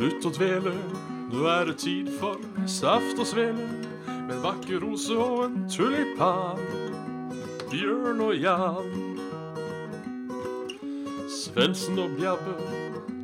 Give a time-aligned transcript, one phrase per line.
[0.00, 0.70] Slutt å dvele,
[1.28, 3.66] nå er det tid for saft og svele.
[4.08, 6.62] Med en vakker rose og en tulipan.
[7.68, 8.88] Bjørn og Jan.
[11.28, 12.54] Svendsen og Bjabbe,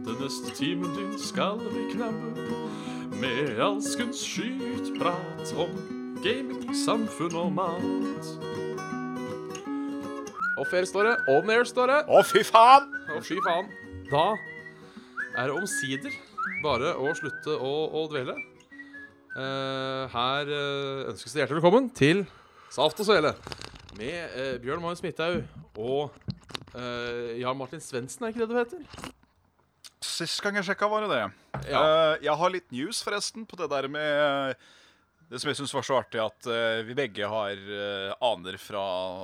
[0.04, 2.44] den neste timen din skal vi knabbe.
[3.24, 5.72] Med alskens skytprat om
[6.20, 8.32] gaming, samfunn og mat.
[10.60, 11.16] Off-air står det.
[11.38, 11.98] On-air står det.
[12.04, 12.92] Å, fy faen!
[13.16, 13.72] Å, fy faen.
[14.12, 14.28] Da
[15.40, 16.22] er det omsider
[16.66, 18.34] bare å slutte å, å dvele.
[19.36, 22.22] Uh, her uh, ønskes det hjertelig velkommen til
[22.72, 23.34] Saft og Svele
[23.98, 25.44] med uh, Bjørn Magnus Midthaug
[25.76, 26.24] og
[26.76, 29.12] Jan Martin Svendsen, er ikke det du heter?
[30.04, 31.22] Sist gang jeg sjekka, var det det.
[31.70, 31.80] Ja.
[32.20, 34.60] Jeg har litt news, forresten, på det der med
[35.30, 36.50] Det som jeg syns var så artig, at
[36.84, 37.62] vi begge har
[38.28, 38.82] aner fra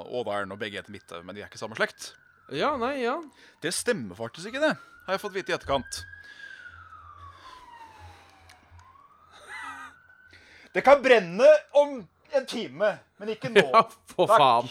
[0.08, 2.14] Ådalen, og begge heter Midthaug, men de er ikke samme slekt.
[2.56, 3.18] Ja, nei, ja.
[3.60, 4.72] Det stemmer faktisk ikke, det.
[5.04, 6.00] Har jeg fått vite i etterkant.
[10.74, 11.98] Det kan brenne om
[12.32, 13.64] en time, men ikke nå.
[13.74, 13.82] Ja,
[14.14, 14.40] for Takk.
[14.40, 14.70] faen.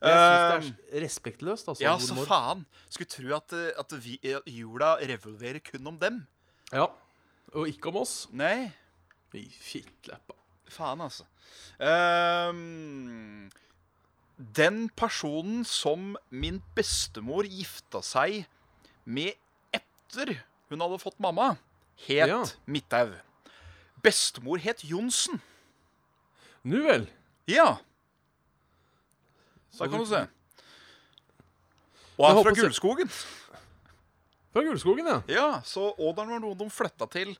[0.00, 1.82] Jeg syns det er respektløst, altså.
[1.84, 2.62] Ja, så faen.
[2.88, 6.22] Skulle tro at, eh, at vi, eh, jula revolverer kun om dem.
[6.72, 6.86] Ja.
[7.52, 8.26] Og ikke om oss.
[8.32, 8.70] Nei.
[9.36, 10.34] I fittleppa.
[10.70, 11.24] Faen, altså.
[11.80, 13.50] Um,
[14.56, 18.44] den personen som min bestemor gifta seg
[19.04, 19.34] med
[19.74, 20.36] etter
[20.70, 21.56] hun hadde fått mamma,
[22.06, 22.40] het Ja.
[22.66, 23.16] Midthaug.
[24.02, 25.40] Bestemor het Johnsen.
[26.62, 27.06] Nu vel.
[27.48, 27.78] Ja,
[29.78, 30.26] da kan du- se.
[32.18, 33.08] Og er fra Gullskogen.
[34.52, 35.20] Fra Gullskogen, ja.
[35.28, 37.30] Ja, så Ådalen var noe de flytta til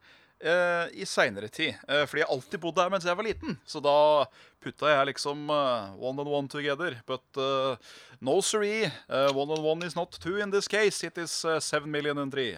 [0.40, 1.74] eh, i seinere tid.
[1.88, 3.58] Eh, fordi jeg alltid bodde her mens jeg var liten.
[3.68, 4.24] Så da
[4.62, 6.96] putta jeg liksom eh, one and one together.
[7.06, 7.76] But uh,
[8.20, 8.86] no siree.
[9.10, 11.04] uh, one and one is not two in this case.
[11.06, 12.56] It is eh, seven million and three.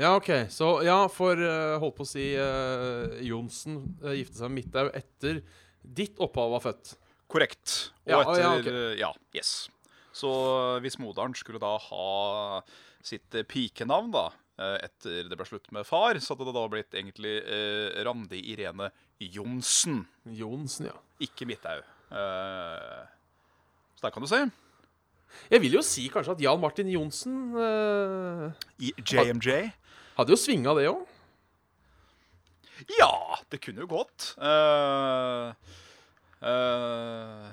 [0.00, 0.30] Ja, OK.
[0.48, 4.94] Så ja, for uh, holdt på å si uh, Johnsen uh, gifte seg med Midthaug
[4.96, 5.42] etter
[5.84, 6.94] ditt opphav var født.
[7.30, 7.74] Korrekt.
[8.08, 8.70] Og Ja, etter ja, okay.
[8.72, 8.98] ok.
[9.00, 9.52] ja, yes.
[10.16, 10.30] Så
[10.82, 12.06] hvis moderen skulle da ha
[13.06, 14.24] sitt eh, pikenavn, da,
[14.60, 18.40] eh, etter det ble slutt med far, så hadde det da blitt egentlig eh, Randi
[18.52, 18.90] Irene
[19.22, 20.02] Johnsen.
[20.36, 20.96] Johnsen, ja.
[21.22, 21.86] Ikke Midthaug.
[22.10, 22.98] Eh,
[23.96, 24.42] så der kan du se.
[25.52, 29.70] Jeg vil jo si kanskje at Jan Martin Johnsen eh, I JMJ.
[30.18, 31.06] Hadde jo svinga det òg.
[32.98, 33.12] Ja,
[33.52, 34.32] det kunne jo gått.
[34.40, 35.52] Uh,
[36.40, 37.50] uh,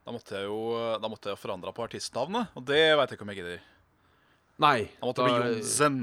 [0.00, 0.58] da måtte jeg jo
[0.98, 3.68] Da måtte jeg forandra på artistnavnet, og det veit jeg ikke om jeg gidder.
[4.60, 4.78] Nei.
[4.98, 6.00] Da måtte det bli Johnsen,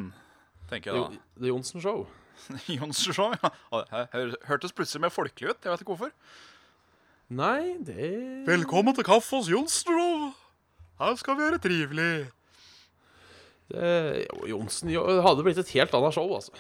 [0.72, 1.24] tenker jeg da.
[1.38, 2.08] The Johnsen Show.
[2.78, 4.06] Johnsen Show, ja.
[4.48, 5.60] Hørtes plutselig mer folkelig ut.
[5.62, 6.14] Jeg vet ikke hvorfor.
[7.28, 10.30] Nei, det Velkommen til kaffe hos Johnsen Show.
[10.98, 12.12] Her skal vi gjøre trivelig.
[12.16, 12.37] det, jo,
[14.48, 16.56] Johnsen hadde blitt et helt annet show, altså.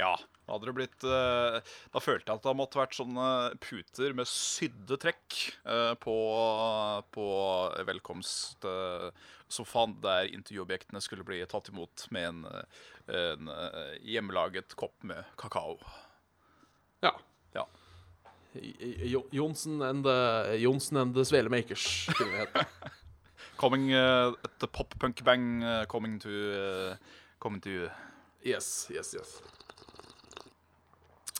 [0.00, 0.14] Ja,
[0.50, 1.60] hadde det blitt eh,
[1.92, 3.26] Da følte jeg at det måtte vært sånne
[3.62, 6.16] puter med sydde trekk eh, på,
[7.14, 7.26] på
[7.88, 12.64] velkomstsofaen, der intervjuobjektene skulle bli tatt imot med en, eh,
[13.20, 15.74] en eh, hjemmelaget kopp med kakao.
[17.04, 17.12] Ja.
[17.54, 17.64] Ja.
[19.06, 20.18] Jo, Johnsen and the,
[20.58, 22.90] Johnsen and the Svelemakers, skulle det hete.
[23.60, 26.94] Coming uh, The pop punk bang uh, coming to uh,
[27.40, 27.88] Coming to you.
[28.44, 29.34] Yes, yes, yes.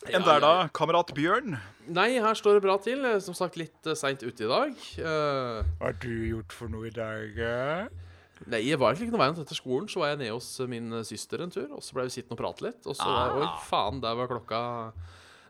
[0.09, 0.67] Enn der, da?
[0.73, 1.59] Kamerat Bjørn?
[1.93, 3.03] Nei, her står det bra til.
[3.05, 4.71] Eh, Som sagt, litt uh, seint ute i dag.
[4.97, 7.37] Uh, Hva har du gjort for noe i dag?
[7.37, 8.07] eh?
[8.49, 9.89] nei, jeg var egentlig ikke noe veien etter skolen.
[9.89, 12.41] Så var jeg nede hos min søster en tur, og så ble vi sittende og
[12.41, 12.81] prate litt.
[12.89, 13.35] Og så ah.
[13.37, 14.61] Oi, faen, der var klokka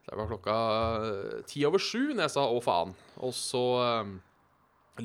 [0.10, 0.58] Der var klokka
[1.48, 2.92] ti over sju når jeg sa å, faen.
[3.24, 4.12] Og så eh,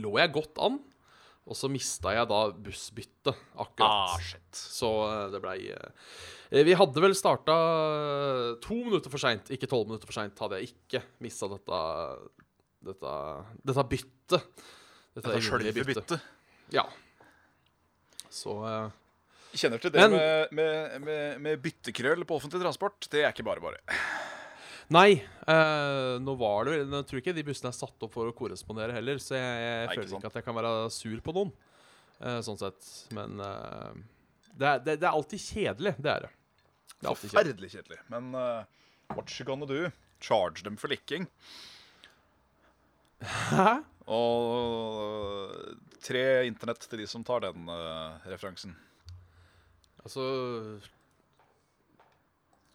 [0.03, 0.81] lå jeg godt an,
[1.46, 4.16] og så mista jeg da bussbyttet akkurat.
[4.16, 4.50] Ah, shit.
[4.58, 7.54] Så eh, det blei eh, Vi hadde vel starta
[8.64, 9.50] to minutter for seint.
[9.54, 11.80] Ikke tolv minutter for seint hadde jeg ikke mista dette
[12.86, 13.14] dette,
[13.66, 14.44] dette byttet.
[15.16, 16.16] Dette, Dette sjølve byttet.
[16.75, 16.84] Ja.
[18.31, 18.90] Så eh,
[19.56, 23.06] Kjenner til det Men- med, med, med, med byttekrøll på offentlig transport.
[23.10, 23.78] Det er ikke bare bare.
[24.94, 25.17] Nei,
[25.50, 28.94] eh, nå var det Jeg tror ikke de bussene er satt opp for å korrespondere
[28.94, 31.50] heller, så jeg, jeg Nei, føler ikke, ikke at jeg kan være sur på noen.
[32.21, 32.91] eh, sånn sett.
[33.17, 33.97] Men eh,
[34.55, 35.94] det, er, det, det er alltid kjedelig.
[35.99, 36.33] Det er det.
[37.00, 37.19] det er.
[37.25, 37.99] Forferdelig kjedelig.
[38.15, 38.62] Men uh,
[39.17, 39.91] what you gonna do?
[40.23, 41.27] Charge dem for likking.
[43.50, 43.81] Hæ?
[44.06, 45.75] Og
[46.06, 47.67] tre internett til de som tar den
[48.31, 48.77] referansen.
[50.06, 50.23] Altså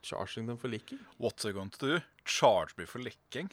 [0.01, 1.00] Charging dem for licking?
[1.21, 2.00] What's it going to do?
[2.25, 3.51] Charge me for likking.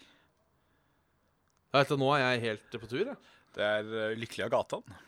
[1.69, 3.17] Ja, vet nå er jeg helt på tur, jeg.
[3.57, 4.99] Det er uh, lykkelig av gatan.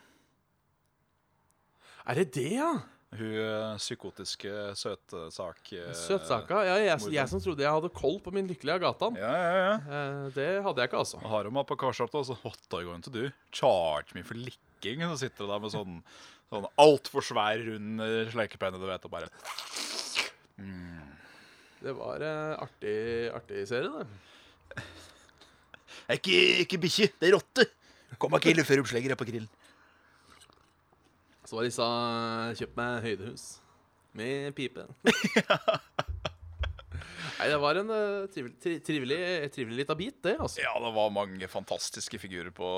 [2.10, 2.72] Er det det, ja?
[3.10, 5.72] Hun eh, psykotiske søtsak...
[5.74, 6.60] eh, Søtsaka.
[6.62, 9.16] Ja, jeg, jeg, jeg som trodde jeg hadde koll på min lykkelige Agatan.
[9.18, 9.72] Ja, ja, ja.
[9.82, 11.18] Eh, det hadde jeg ikke, altså.
[11.26, 12.36] Har hun meg på karskapet, altså.
[12.38, 13.24] så What are you going to do?
[13.50, 15.02] Charge me for likking?
[15.10, 15.98] Så sitter hun der med sånn,
[16.54, 19.32] sånn altfor svær, rund sleikepenne, du vet, og bare
[21.80, 22.96] Det var en artig,
[23.34, 24.84] artig serie, det.
[25.90, 27.64] Det er ikke, ikke bikkje, det er rotte.
[28.20, 29.48] Kom ikke ille før oppslegger på grillen.
[31.48, 31.86] Så var disse
[32.60, 33.44] kjøpt meg høydehus
[34.18, 34.84] med pipe.
[37.40, 39.18] Nei, det var en eh, trivelig, tri- trivelig,
[39.54, 40.60] trivelig lita bit, det, altså.
[40.60, 42.68] Ja, det var mange fantastiske figurer på,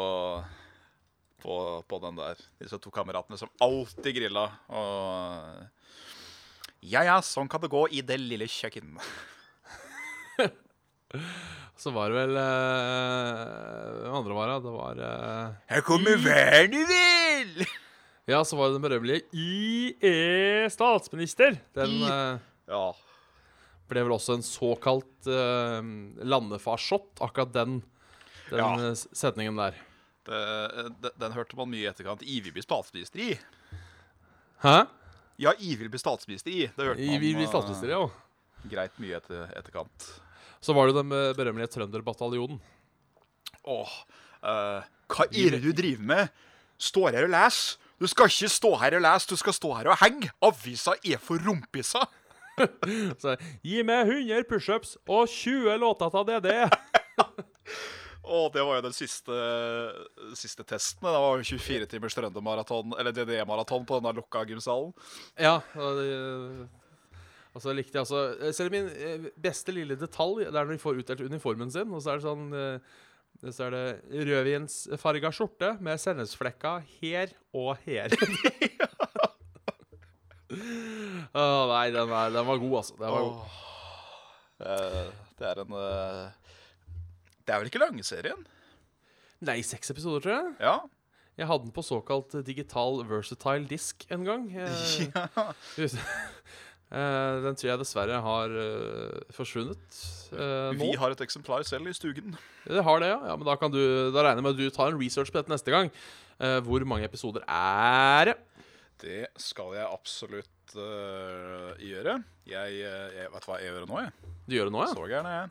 [1.42, 1.56] på,
[1.90, 2.38] på den der.
[2.62, 4.44] Disse to kameratene som alltid grilla.
[4.70, 5.66] Og
[6.82, 8.96] Ja ja, sånn kan det gå i det lille kjøkken.
[11.82, 14.70] Så var det vel uh, andre var det?
[14.72, 17.64] Var eh, Her kommer vil!
[18.30, 21.56] Ja, så var det den berømmelige I er statsminister.
[21.74, 22.38] Den eh,
[22.70, 22.84] Ja.
[23.90, 25.82] ble vel også en såkalt uh,
[26.22, 27.80] landefarshot, akkurat den,
[28.48, 28.94] den Ja.
[28.94, 29.74] setningen der.
[30.22, 30.38] Det,
[31.02, 32.22] den, den hørte man mye i etterkant.
[32.22, 33.32] Ivi blir statsminister i.
[34.62, 34.84] Hæ?
[35.42, 36.66] Ja, Ivi blir statsminister i.
[36.70, 38.68] Det hørte I, man vi blir eh, statsminister, ja.
[38.70, 40.08] greit mye etter, etterkant.
[40.62, 42.60] Så var det den berømmelige trønderbataljonen.
[43.72, 43.94] Åh,
[44.46, 46.44] uh, hva er det du driver med?
[46.82, 47.78] Står her og leser?
[48.02, 50.32] Du skal ikke stå her og lese, du skal stå her og henge.
[50.42, 52.02] Avisa er for rumpiser.
[53.22, 56.50] Så gi meg 100 pushups og 20 låter av DD.
[58.22, 59.34] Og det var jo den siste,
[60.38, 61.02] siste testen.
[61.08, 64.92] Det var jo 24 timers trøndermaraton, eller DDE-maraton på den lukka gymsalen.
[65.40, 65.56] ja.
[65.74, 66.68] Og det,
[67.52, 70.78] og så likte jeg altså Selv min eh, beste lille detalj Det er når de
[70.80, 72.78] får utdelt uniformen sin, og så er det sånn eh,
[73.52, 78.12] så er det rødvinsfarga skjorte med sennepsflekka her og her.
[81.32, 82.96] Å nei, den, var- den var god, altså.
[83.00, 83.36] Den var god.
[84.62, 85.06] Eh,
[85.40, 86.56] Det er en eh,
[87.52, 88.38] Det er vel ikke lange-serien?
[89.44, 90.52] Nei, seks episoder, tror jeg.
[90.64, 90.76] Ja.
[91.36, 94.46] Jeg hadde den på såkalt digital versatile disk en gang.
[94.56, 95.26] Ja
[97.02, 100.00] eh, den tror jeg dessverre har eh, forsvunnet
[100.32, 100.80] eh, nå.
[100.80, 102.40] Vi har et eksemplar selv i stugen.
[102.64, 103.20] Det har det, ja.
[103.28, 103.82] ja men da, kan du,
[104.16, 105.92] da regner jeg med at du tar en research på dette neste gang.
[106.64, 108.38] Hvor mange episoder er det?
[109.02, 112.16] Det skal jeg absolutt uh, gjøre.
[112.48, 114.32] Jeg, jeg vet hva jeg gjør nå, jeg.
[114.48, 114.94] Du gjør det nå, ja?
[114.96, 115.50] Så er jeg.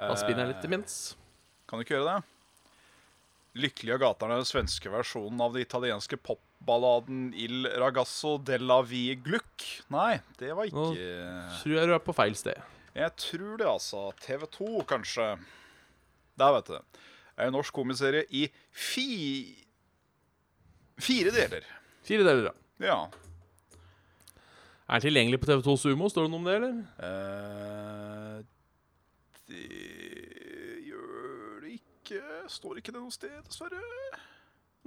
[0.00, 0.94] Da spinner jeg litt imens.
[1.68, 2.36] Kan du ikke gjøre det?
[3.60, 9.64] Lykkelige gater er den svenske versjonen av den italienske popballaden Il ragazzo della vie gluck.
[9.90, 12.60] Nei, det var Nå- ikke Tror jeg du er på feil sted.
[12.94, 14.04] Jeg tror det, altså.
[14.22, 15.26] TV2, kanskje.
[16.40, 17.02] Der, vet du.
[17.36, 19.06] Er en norsk komiserie i fi...
[21.00, 21.66] fire deler.
[22.06, 22.54] Fire deler, ja.
[22.86, 23.00] Ja.
[24.90, 26.08] Er tilgjengelig på TV2 Sumo?
[26.10, 26.80] Står det noe om det, eller?
[27.06, 28.40] Eh,
[29.50, 32.20] det gjør det ikke.
[32.50, 33.80] Står ikke det noe sted, dessverre.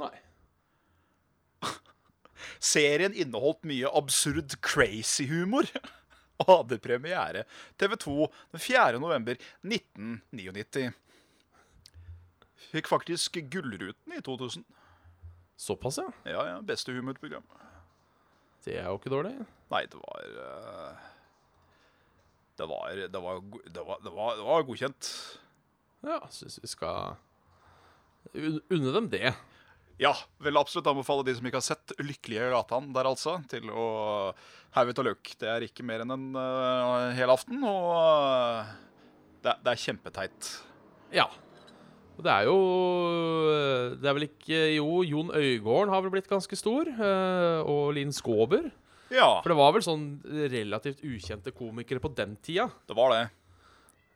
[0.02, 0.14] Nei.
[2.74, 5.70] Serien inneholdt mye absurd crazy humor.
[6.42, 7.44] Og hadde premiere
[7.80, 8.16] TV2
[8.56, 9.00] den 4.
[9.00, 10.90] november 1999.
[12.74, 14.66] Fikk faktisk Gullruten i 2000.
[15.64, 16.08] Såpass, ja.
[16.26, 17.46] Ja, ja, Beste humorprogram.
[18.66, 19.36] Det er jo ikke dårlig.
[19.72, 21.04] Nei, det var eh,
[22.58, 23.40] Det var Det var,
[23.74, 25.10] det var, det var, det var godkjent.
[26.04, 27.16] Ja, syns vi skal
[28.36, 29.34] un- unne dem det.
[30.02, 33.86] Ja, vil absolutt anbefale de som ikke har sett Lykkelige Gatan der, altså, til å
[34.76, 35.36] haue it løk.
[35.40, 38.72] Det er ikke mer enn en uh, hel aften, og uh,
[39.44, 40.50] det, er- det er kjempeteit.
[41.14, 41.28] Ja.
[42.18, 42.58] Og Det er jo
[44.02, 46.90] Det er vel ikke Jo, Jon Øygården har vel blitt ganske stor.
[46.94, 48.68] Uh, Og Linn Skåber.
[49.14, 52.70] Ja, For det var vel sånn relativt ukjente komikere på den tida.
[52.90, 53.24] det var det.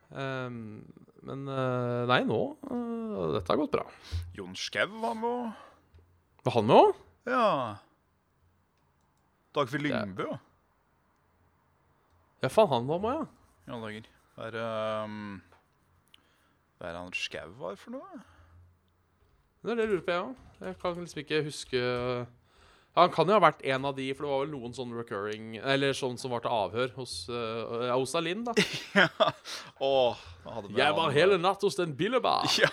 [0.09, 0.81] Um,
[1.27, 3.83] men eh, nei, nå uh, Dette har gått bra.
[4.37, 5.65] Jon Skau var med òg.
[6.47, 7.01] Var han med òg?
[7.27, 7.49] Ja.
[9.57, 10.29] Dagfinn Lyngbø.
[10.31, 10.39] Ja.
[12.45, 13.27] Ja, faen, han var med, ja.
[13.67, 14.09] Ja, dager.
[14.37, 14.57] Hva er,
[15.03, 15.37] um,
[16.77, 18.23] hva er han Skau var for noe?
[19.61, 20.43] Det er det jeg lurer på, jeg òg.
[20.63, 22.25] Jeg kan liksom ikke huske ja,
[22.97, 25.57] Han kan jo ha vært en av de, for det var vel noen sånn recurring
[25.61, 28.55] Eller sånn som var til avhør hos, uh, hos Alin, da.
[29.89, 32.47] Åh, hadde vi Jeg var hele natt hos den billebar.
[32.57, 32.71] Ja.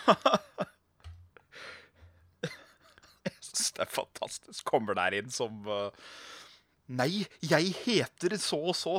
[3.25, 4.64] Jeg synes det er fantastisk.
[4.66, 5.88] Kommer der inn som uh,
[6.93, 8.99] Nei, jeg heter så og så.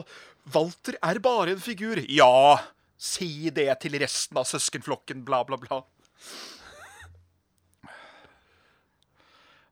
[0.54, 2.02] Walter er bare en figur.
[2.10, 2.58] Ja,
[2.98, 5.84] si det til resten av søskenflokken, bla, bla, bla.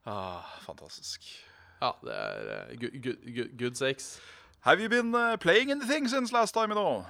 [0.04, 1.24] Ah, fantastisk.
[1.80, 4.20] Ja, det er uh, good, good, sakes.
[4.60, 7.04] Have you been uh, playing anything since last time, you know?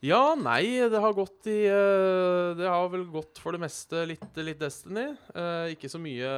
[0.00, 4.30] Ja, nei, det har gått i uh, Det har vel gått for det meste litt,
[4.40, 5.10] litt Destiny.
[5.72, 6.30] Ikke så mye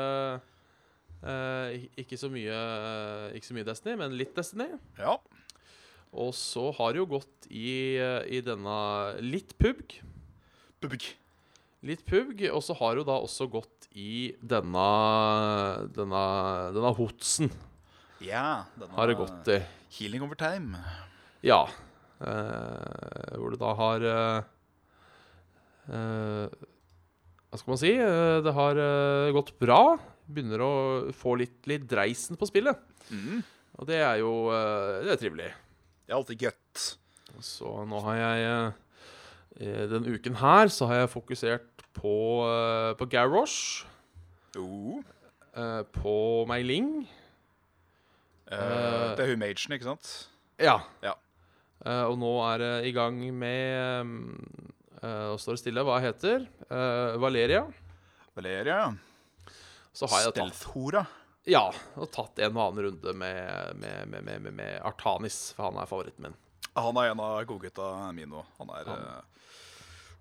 [2.03, 2.57] Ikke så mye
[3.39, 4.67] Ikke så mye Destiny, men litt Destiny.
[4.99, 5.19] Ja.
[6.13, 8.79] Og så har det jo gått i, i denne
[9.23, 10.01] Litt PUBG.
[10.83, 11.07] Bubg.
[11.83, 12.39] Litt pugg.
[12.53, 14.89] og så har hun da også gått i denne
[15.97, 16.25] Denne,
[16.77, 17.51] denne Hotsen.
[18.23, 18.65] Ja.
[18.79, 19.59] Denne Har det gått i.
[19.99, 20.79] Healing over time.
[21.43, 21.65] Ja.
[22.23, 24.45] Eh, hvor det da har eh,
[25.91, 26.47] eh,
[27.51, 27.91] Hva skal man si?
[27.99, 29.81] Eh, det har eh, gått bra.
[30.31, 30.73] Begynner å
[31.19, 32.79] få litt, litt dreisen på spillet.
[33.11, 33.43] Mm.
[33.81, 35.51] Og det er jo eh, Det er trivelig.
[36.07, 36.87] Det er alltid godt.
[37.43, 38.73] Så nå har jeg
[39.91, 43.87] Denne uken her så har jeg fokusert på, uh, på Garrosh.
[44.57, 45.01] Oh.
[45.57, 47.09] eh, på Meiling.
[48.53, 50.11] Eh, det er hun magen, ikke sant?
[50.61, 50.83] Ja.
[51.05, 51.15] Ja.
[51.85, 54.13] Eh, og nå er det i gang med
[55.03, 56.47] uh, Står det stille hva det heter.
[56.69, 57.65] Eh, Valeria.
[58.37, 58.85] Valeria.
[59.93, 61.03] Så har jeg tatt, Stealth-hora.
[61.49, 61.67] ja,
[62.01, 65.91] og tatt en og annen runde med, med, med, med, med, Artanis, for han er
[65.91, 66.39] favoritten min.
[66.73, 68.55] Han er en av godgutta mine òg.
[68.61, 69.43] Han er eh,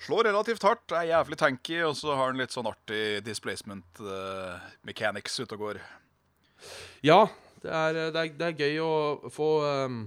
[0.01, 4.57] Slår relativt hardt, er jævlig tanky, og så har han litt sånn artig displacement uh,
[4.87, 5.81] mechanics ute og går.
[7.05, 7.27] Ja,
[7.61, 8.95] det er, det er, det er gøy å
[9.33, 9.51] få
[9.85, 10.01] um,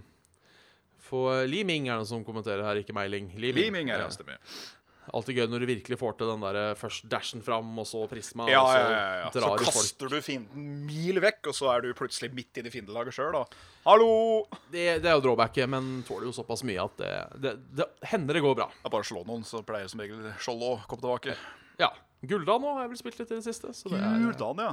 [1.05, 3.29] Få Liming, er det som kommenterer her, ikke Meiling.
[3.37, 4.39] Liming, Liming er Eh, det, stemmer.
[5.13, 8.07] Alltid gøy når du virkelig får til den der eh, først dashen fram, og så
[8.09, 9.27] prisma, Ja, og så ja, ja, ja.
[9.35, 9.65] Så i folk.
[9.67, 13.43] kaster du fienden mil vekk, og så er du plutselig midt i fiendelaget sjøl, da.
[13.85, 14.09] Hallo!
[14.73, 17.11] Det, det er jo drawbacket, men tåler jo såpass mye at det,
[17.45, 18.71] det, det hender det går bra.
[18.79, 21.37] Det er bare å slå noen, så pleier som regel skjold å komme tilbake.
[21.83, 21.91] Ja.
[22.25, 23.75] Guldan nå har jeg vel spilt litt i det siste.
[23.77, 24.73] Så det er, Guldan, ja.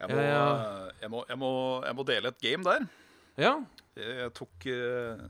[0.00, 0.22] Jeg må.
[0.24, 1.50] Jeg, må, jeg, må,
[1.84, 2.88] jeg må dele et game der.
[3.36, 3.58] ja.
[4.00, 5.20] Jeg tok, eh,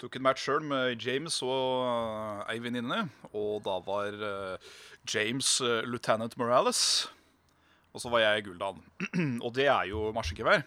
[0.00, 3.02] tok en match sjøl med James og eh, ei venninne.
[3.34, 4.74] Og da var eh,
[5.10, 5.50] James
[5.86, 6.82] lieutenant Morales.
[7.94, 8.78] Og så var jeg Guldan.
[9.44, 10.62] og det er jo marsjegevær.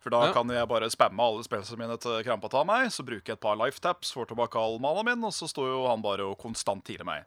[0.00, 0.32] For da Ja.
[0.32, 2.88] kan jeg bare spamme alle spillene mine til krampa tar meg.
[2.92, 5.82] Så bruker jeg et par lifetaps, får tilbake all mana min, og så står jo
[5.90, 7.24] han bare og konstant healer meg.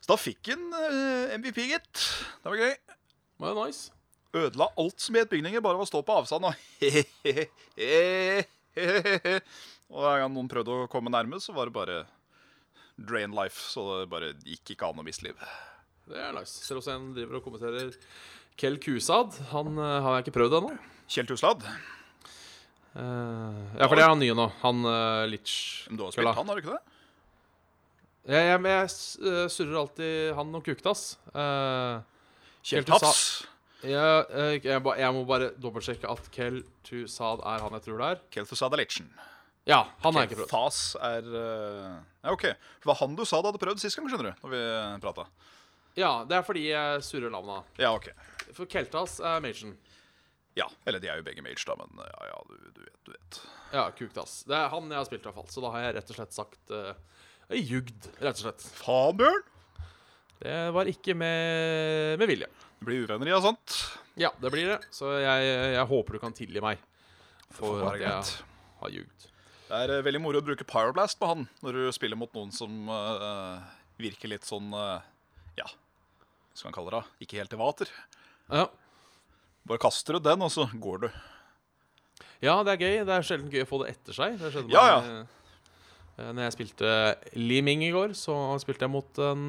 [0.00, 0.70] Så da fikk han
[1.40, 2.06] MVP, gitt.
[2.44, 2.74] Det var gøy.
[2.76, 3.90] Det var nice.
[4.36, 6.56] Ødela alt som het bygninger, bare ved å stå på avstand og
[9.92, 11.98] Og hver gang noen prøvde å komme nærme, så var det bare
[12.96, 13.60] drain life.
[13.70, 15.46] Så det bare gikk ikke an å miste liv.
[16.06, 16.64] Det er nice.
[16.66, 17.94] Ser også en driver og kommenterer
[18.58, 19.38] Kel Kusad.
[19.52, 20.74] Han uh, har jeg ikke prøvd ennå.
[21.06, 21.62] Kjell Tuslad,
[22.96, 24.46] Uh, ja, for det er han nye nå.
[24.62, 25.84] Han uh, Litch.
[25.90, 26.94] men du har spilt han, har du ikke det?
[28.26, 28.86] Ja, ja, men jeg
[29.22, 31.02] eh, surrer alltid han og Kuktas.
[31.30, 32.00] Uh,
[32.64, 33.20] Kjell Kjell Taps.
[33.90, 38.02] Jeg, eh, jeg, ba- jeg må bare dobbeltsjekke at Kel Tusad er han jeg tror
[38.02, 38.20] det er.
[38.36, 39.08] Kel Tusad er Litchen.
[39.66, 40.52] Ja, han har jeg ikke prøvd.
[40.52, 42.44] Fas er eh, Ja, OK.
[42.46, 44.44] For det var han du sa du hadde prøvd sist gang, skjønner du.
[44.46, 44.62] Når vi
[45.02, 45.26] prata.
[45.98, 47.62] Ja, det er fordi jeg surrer navna.
[47.80, 48.10] Ja, OK.
[48.54, 49.74] For Keltas er Machen.
[50.56, 50.68] Ja.
[50.88, 53.40] Eller de er jo begge mage, da, men ja, ja, du, du vet, du vet.
[53.74, 54.38] Ja, Kuktas.
[54.48, 55.50] Det er han jeg har spilt, i hvert fall.
[55.52, 56.94] Så da har jeg rett og slett sagt uh,
[57.52, 58.64] Jugd, rett og slett.
[58.78, 59.42] Faen, Bjørn!
[60.40, 62.48] Det var ikke med, med vilje.
[62.76, 63.78] Det blir uvenner av sånt.
[64.20, 64.80] Ja, det blir det.
[64.92, 66.82] Så jeg, jeg håper du kan tilgi meg
[67.56, 68.44] for at jeg
[68.82, 69.26] har ljugd.
[69.66, 72.52] Det er eh, veldig moro å bruke Pyroblast på han når du spiller mot noen
[72.54, 73.58] som uh,
[73.98, 75.02] virker litt sånn uh,
[75.58, 77.00] Ja, hva skal man kalle det?
[77.26, 77.90] Ikke helt til vater.
[78.52, 78.68] Ja.
[79.66, 81.08] Bare kaster du den, og så går du.
[82.44, 83.00] ja, det er gøy.
[83.08, 84.36] Det er sjelden gøy å få det etter seg.
[84.38, 86.92] Det skjedde Ja, eh, når jeg spilte
[87.34, 89.42] Liming i går, så spilte jeg mot en,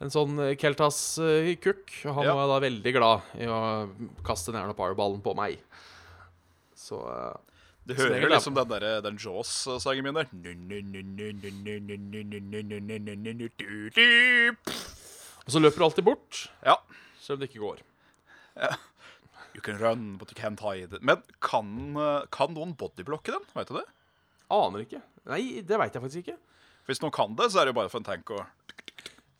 [0.00, 1.90] en sånn Keltas-kukk.
[2.04, 2.34] Han Ja.
[2.34, 3.88] var da veldig glad i å
[4.24, 5.58] kaste ned powerballen på meg.
[6.76, 7.00] Så
[7.88, 8.36] Du Det hører ja.
[8.36, 10.28] liksom den, der, den Jaws-sangen min der.
[15.46, 16.76] Og så løper du alltid bort, Ja.
[17.20, 17.78] selv om det ikke går.
[19.54, 20.98] You can run, but you can't hide.
[21.00, 23.40] Men kan, eh, kan noen bodyblokke den?
[23.54, 23.86] Vet du det?
[24.50, 25.02] Aner ikke.
[25.26, 26.36] Nei, det veit jeg faktisk ikke.
[26.86, 28.46] Hvis noen kan det, så er det jo bare for en tank å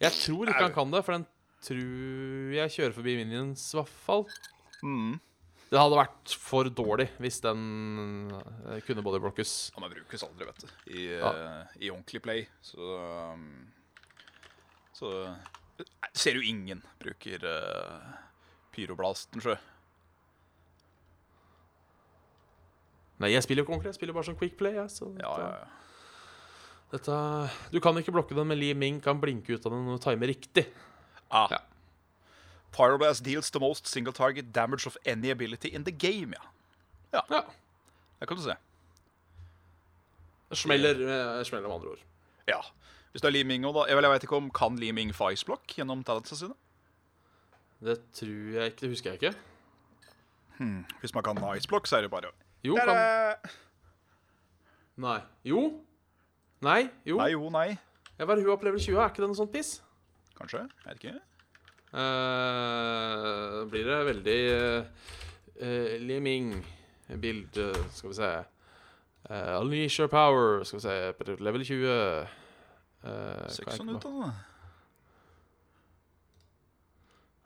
[0.00, 1.24] Jeg tror ikke han kan det, for den
[1.66, 4.28] tror jeg kjører forbi minions, i hvert fall.
[4.82, 5.16] mm.
[5.68, 9.50] Det hadde vært for dårlig hvis den eh, kunne bodyblockes.
[9.76, 10.68] Han brukes aldri, vet du.
[10.96, 11.32] I, Ja.
[11.34, 12.46] eh, i ordentlig play.
[12.64, 12.78] Så
[13.34, 13.42] um,
[14.96, 15.84] Så eh,
[16.16, 18.14] ser jo ingen bruker uh,
[18.72, 19.58] pyroblasten, sjø.
[23.18, 23.92] Nei, jeg spiller jo ikke ordentlig.
[23.92, 24.76] Jeg spiller bare sånn quick play.
[24.78, 25.68] Jeg, så Ja, ja, ja.
[26.92, 27.16] Dette
[27.72, 30.16] Du kan ikke blokke den, men Li Ming kan blinke ut av den og time
[30.16, 30.64] timer riktig.
[31.30, 31.48] Ah.
[31.52, 31.58] Ja.
[32.72, 36.34] Pyroblast deals the most single target damage of any ability in the game,
[37.12, 37.22] ja.
[37.28, 37.42] Ja.
[38.20, 38.56] Det kan du se.
[40.48, 41.98] Det smeller, eh, smeller med andre ord.
[42.48, 42.60] Ja.
[43.12, 44.92] Hvis det er Li Ming òg, da Jeg, vel, jeg vet ikke om Kan Li
[44.92, 46.54] Ming få Iceblock gjennom talentene sine?
[47.84, 48.80] Det tror jeg ikke.
[48.80, 49.34] Det husker jeg ikke.
[51.00, 52.32] Hvis man kan Iceblock, så er det bare
[52.64, 53.36] Jo, kan
[54.98, 55.20] Nei.
[55.44, 55.84] Jo.
[56.60, 56.88] Nei.
[57.06, 57.18] Jo.
[57.20, 57.78] Nei, jo, nei.
[58.18, 58.98] Jeg var hun opp level 20.
[58.98, 59.76] Er ikke det noe sånt piss?
[60.38, 60.64] Kanskje?
[60.84, 61.20] Jeg vet ikke?
[61.88, 64.40] Uh, blir det veldig
[65.62, 68.32] uh, Liming-bilde, skal vi se.
[69.30, 71.12] Uh, Unleash your power, skal vi se.
[71.18, 71.86] på Level 20.
[71.86, 72.26] Uh,
[73.04, 74.32] Ser kan ikke jeg sånn ut, da.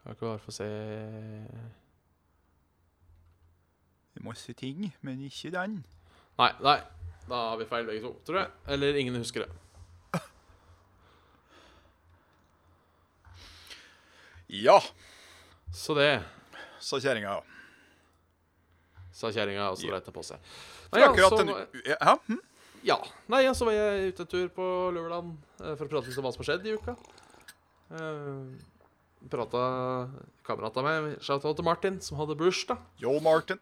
[0.03, 0.69] Kan ikke bare få se
[4.23, 5.81] Masse ting, men ikke den.
[6.39, 6.77] Nei, nei.
[7.29, 8.51] Da har vi feil begge to, tror jeg.
[8.75, 9.51] Eller ingen husker det.
[14.53, 14.83] Ja,
[15.73, 16.21] Så det
[16.81, 17.39] sa kjerringa.
[19.13, 20.39] sa kjerringa, og så dreit det på seg.
[20.93, 21.49] Nei, ja, så- en
[21.87, 22.41] ja, hm?
[22.83, 22.99] Ja.
[23.29, 26.19] Nei, ja, så var jeg ute en tur på lørdag eh, for å prate litt
[26.19, 26.97] om hva som har skjedd i uka.
[27.93, 28.59] Uh,
[29.31, 30.11] prata
[30.45, 32.79] kamerat av meg, shout-out til Martin, som hadde bursdag.
[32.99, 33.61] Yo, Martin.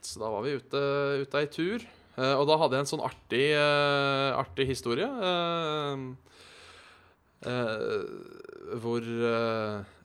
[0.00, 0.80] Så da var vi ute,
[1.24, 1.84] ute ei tur.
[2.20, 5.08] Eh, og da hadde jeg en sånn artig, eh, artig historie.
[7.40, 8.04] eh,
[8.80, 9.02] hvor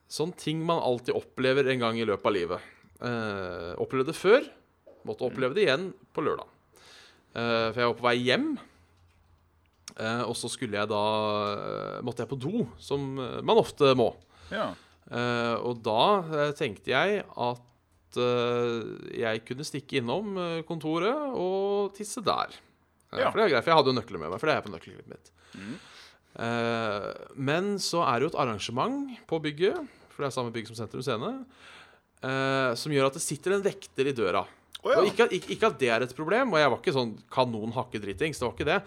[0.05, 2.61] Sånne ting man alltid opplever en gang i løpet av livet.
[3.81, 4.45] Opplevde det før,
[5.03, 6.47] måtte oppleve det igjen på lørdag.
[7.33, 8.53] For jeg var på vei hjem.
[9.95, 11.03] Uh, og så skulle jeg da
[11.55, 14.13] uh, Måtte jeg på do, som man ofte må.
[14.51, 14.73] Ja.
[15.09, 17.74] Uh, og da tenkte jeg at
[18.17, 22.55] eh, jeg kunne stikke innom eh, kontoret og tisse der.
[23.11, 23.29] Eh, Ja.
[23.31, 24.71] For det er greit, for jeg hadde jo nøkler med meg, for det er på
[24.73, 25.31] nøkkelklippet mitt.
[25.55, 25.75] Mm.
[27.47, 29.77] Men så er det jo et arrangement på bygget,
[30.11, 31.31] for det er samme bygg som Sentrum Scene,
[32.75, 34.41] som gjør at det sitter en vekter i døra.
[34.85, 35.01] Oh, ja.
[35.07, 37.71] Ikke, at- ikke, ikke at det er et problem, og jeg var ikke sånn kanon
[37.73, 38.37] hakke dritings.
[38.41, 38.79] Det var ikke det.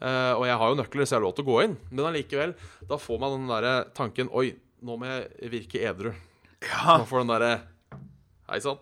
[0.00, 1.74] Uh, og jeg har jo nøkler, så jeg har lov til å gå inn.
[1.90, 2.52] Men allikevel,
[2.88, 4.52] da får man den der tanken Oi,
[4.84, 6.12] nå må jeg virke edru.
[6.62, 6.84] ja.
[7.00, 7.50] Man får den derre
[8.50, 8.80] Hei sann.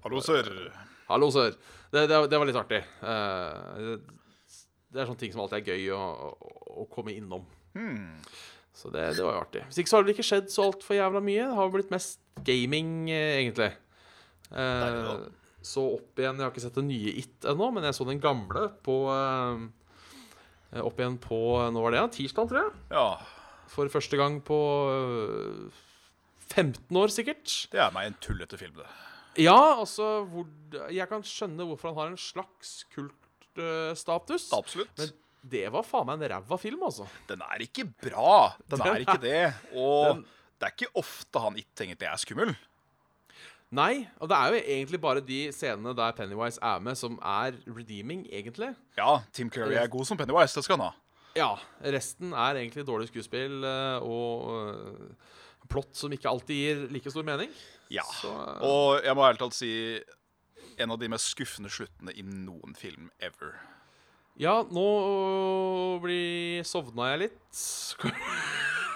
[0.00, 0.46] Hallo, sør.
[1.10, 1.52] Hallo, sør.
[1.92, 2.78] Det, det, det var litt artig.
[3.04, 3.90] Eh,
[4.88, 7.44] det er sånne ting som alltid er gøy å, å, å komme innom.
[7.76, 8.16] Hmm.
[8.72, 9.66] Så det, det var jo artig.
[9.68, 11.44] Hvis ikke så har det ikke skjedd så altfor jævla mye.
[11.50, 13.70] Det har blitt mest gaming, eh, egentlig.
[14.48, 15.12] Eh,
[15.66, 18.20] så opp igjen Jeg har ikke sett det nye It ennå, men jeg så den
[18.22, 21.40] gamle på eh, Opp igjen på
[21.74, 22.84] Nå var det ja, tirsdag, tror jeg.
[22.94, 23.08] Ja,
[23.74, 24.60] For første gang på
[26.52, 27.54] 15 år, sikkert.
[27.72, 28.86] det er meg en tullete film, det.
[29.42, 30.46] Ja, altså hvor,
[30.92, 34.48] Jeg kan skjønne hvorfor han har en slags kultstatus.
[34.56, 34.92] Absolutt.
[34.98, 35.12] Men
[35.46, 37.06] det var faen meg en ræva film, altså.
[37.28, 38.54] Den er ikke bra.
[38.66, 39.54] Den Den er ikke det.
[39.74, 40.24] Og den-
[40.58, 42.56] det er ikke ofte han ikke tenker at det er skummel.
[43.72, 47.52] Nei, og det er jo egentlig bare de scenene der Pennywise er med, som er
[47.66, 48.74] redeeming, egentlig.
[48.96, 50.54] Ja, Tim Curry er god som Pennywise.
[50.54, 50.92] Det skal han ha.
[51.36, 55.14] Ja, resten er egentlig dårlig skuespill eh, og eh,
[55.70, 57.52] plott som ikke alltid gir like stor mening.
[57.92, 58.04] Ja.
[58.20, 58.62] Så, uh...
[58.66, 59.72] Og jeg må ærlig talt si
[60.76, 63.54] en av de mest skuffende sluttene i noen film ever.
[64.36, 64.86] Ja, nå
[66.02, 67.62] blir sovna jeg litt.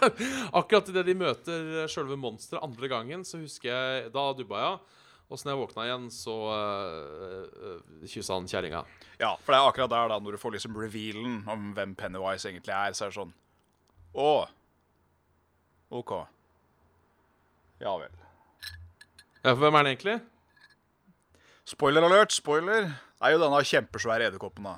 [0.59, 4.99] Akkurat idet de møter sjølve monsteret andre gangen, så husker jeg Da dubba jeg.
[5.31, 8.81] Og så når jeg våkna igjen, så uh, kyssa han kjerringa.
[9.21, 12.51] Ja, for det er akkurat der, da, når du får liksom revealen om hvem Pennywise
[12.51, 13.35] egentlig er, så er det sånn
[14.19, 14.33] Å.
[16.01, 16.15] OK.
[17.81, 18.13] Ja vel.
[19.41, 20.17] Ja, for hvem er den egentlig?
[21.71, 22.89] Spoiler alert, spoiler.
[22.91, 24.77] Det er jo denne kjempesvære edderkoppen, da.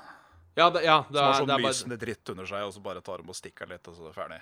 [0.58, 2.82] Ja, det, ja, det Som har sånn det er bare dritt under seg, og så
[2.84, 4.40] bare tar de og stikker litt, og så er det ferdig.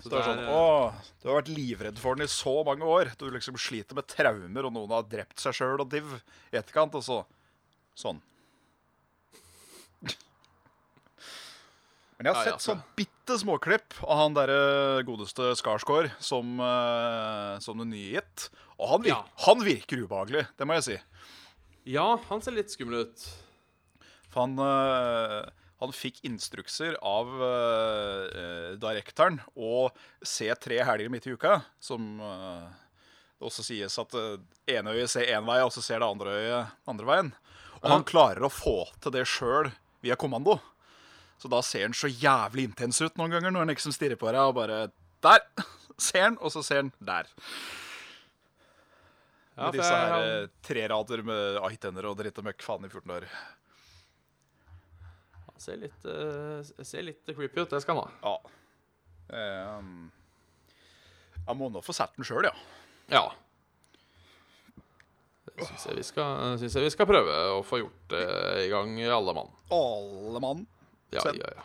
[0.00, 2.88] så det er sånn, eh, Å, du har vært livredd for den i så mange
[2.88, 3.12] år.
[3.20, 6.96] Du liksom sliter med traumer, og noen har drept seg sjøl og div i etterkant,
[6.98, 7.22] og så
[7.96, 8.18] Sånn.
[12.18, 17.58] Men jeg har sett så- sånn bitte småklipp av han derre godeste Skarsgård som, uh,
[17.58, 18.48] som den nye gitt.
[18.78, 19.44] Og han, virker, Ja.
[19.46, 20.98] han virker ubehagelig, det må jeg si.
[21.92, 23.28] Ja, han ser litt skummel ut.
[24.30, 25.48] For han, uh,
[25.80, 29.90] han fikk instrukser av uh, direktøren å
[30.24, 32.68] se tre helger midt i uka, som uh,
[33.38, 36.26] det også sies at uh, ene øyet ser én vei, og så ser det andre
[36.40, 37.32] øyet andre veien.
[37.82, 39.70] Og han klarer å få til det sjøl
[40.02, 40.58] via kommando.
[41.38, 44.30] Så da ser han så jævlig intens ut noen ganger når han liksom stirrer på
[44.32, 44.78] deg og bare
[45.24, 45.42] Der!
[45.98, 47.28] Ser han, og så ser han der.
[49.56, 52.90] Ja, Med disse her eh, tre rader med aitenner og dritt og møkk faen i
[52.92, 53.24] 14 år.
[55.46, 57.72] Han ser litt, uh, ser litt creepy ut.
[57.72, 58.34] Det skal han ha.
[59.32, 59.78] Ja.
[59.80, 60.10] Um,
[61.46, 62.52] Jeg må nå få sett den sjøl, ja.
[63.16, 63.24] Ja.
[65.56, 68.24] Syns jeg, vi skal- synes jeg vi skal prøve å få gjort det
[68.66, 69.48] i gang alle mann.
[69.72, 70.66] Alle mann.
[71.12, 71.38] Ja, Send.
[71.38, 71.62] ja, ja.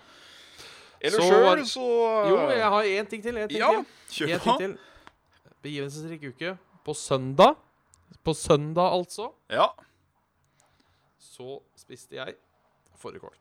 [1.02, 1.86] Eller Så sjøl, så
[2.30, 3.38] Jo, jeg har én ting til.
[3.38, 3.72] En ting Ja,
[4.10, 4.30] til.
[4.30, 4.78] En ting til.
[5.64, 6.58] Begivenhetsrik uke.
[6.86, 7.56] På søndag,
[8.24, 9.68] på søndag altså, Ja.
[11.18, 12.36] så spiste jeg
[13.02, 13.34] fårikål.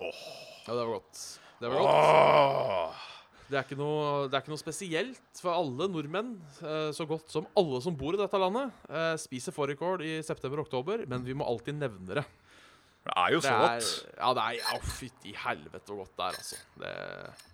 [0.00, 0.24] Oh.
[0.66, 1.22] Ja, det var godt.
[1.60, 1.94] Det var godt.
[1.94, 3.04] Oh.
[3.48, 7.30] Det er, ikke noe, det er ikke noe spesielt for alle nordmenn, eh, så godt
[7.32, 11.46] som alle som bor i dette landet, eh, spiser fårikål i september-oktober, men vi må
[11.48, 12.24] alltid nevne det.
[13.08, 14.16] Det er jo Det så er, godt.
[14.18, 16.56] ja, det er oh, Fytti helvete hvor godt det er, altså.
[16.82, 16.90] Det,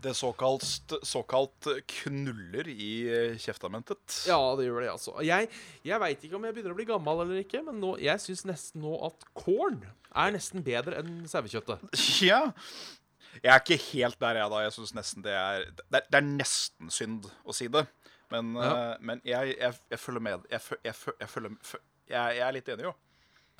[0.02, 4.16] Det såkalt, såkalt knuller i eh, kjeftamentet.
[4.26, 5.14] ja, det gjør det, altså.
[5.22, 5.48] Jeg,
[5.86, 8.42] jeg veit ikke om jeg begynner å bli gammel eller ikke, men nå, jeg syns
[8.50, 9.78] nesten nå at corn
[10.14, 11.86] er nesten bedre enn sauekjøttet.
[12.30, 12.42] Ja.
[13.42, 14.58] Jeg er ikke helt der, jeg, da.
[14.62, 17.86] Jeg syns nesten det er det, er det er nesten synd å si det.
[18.30, 18.74] Men, Ja.
[18.74, 20.44] uh, men jeg, jeg, jeg følger med.
[20.50, 21.56] Jeg, fø- jeg, jeg, følger,
[22.10, 22.94] jeg, jeg er litt enig, jo.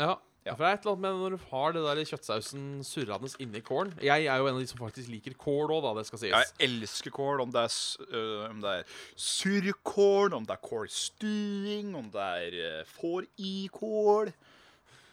[0.03, 0.15] Ja.
[0.45, 0.53] Ja.
[0.53, 3.63] For det er et eller annet med når du har det der kjøttsausen surrende inni
[3.65, 3.95] kålen.
[4.05, 6.35] Jeg er jo en av de som faktisk liker kål òg, da, det skal sies.
[6.35, 7.79] Jeg elsker kål, om det er,
[8.11, 13.55] øh, om det er surkål, om det er kålstuing, om det er uh, får i
[13.73, 14.35] kål,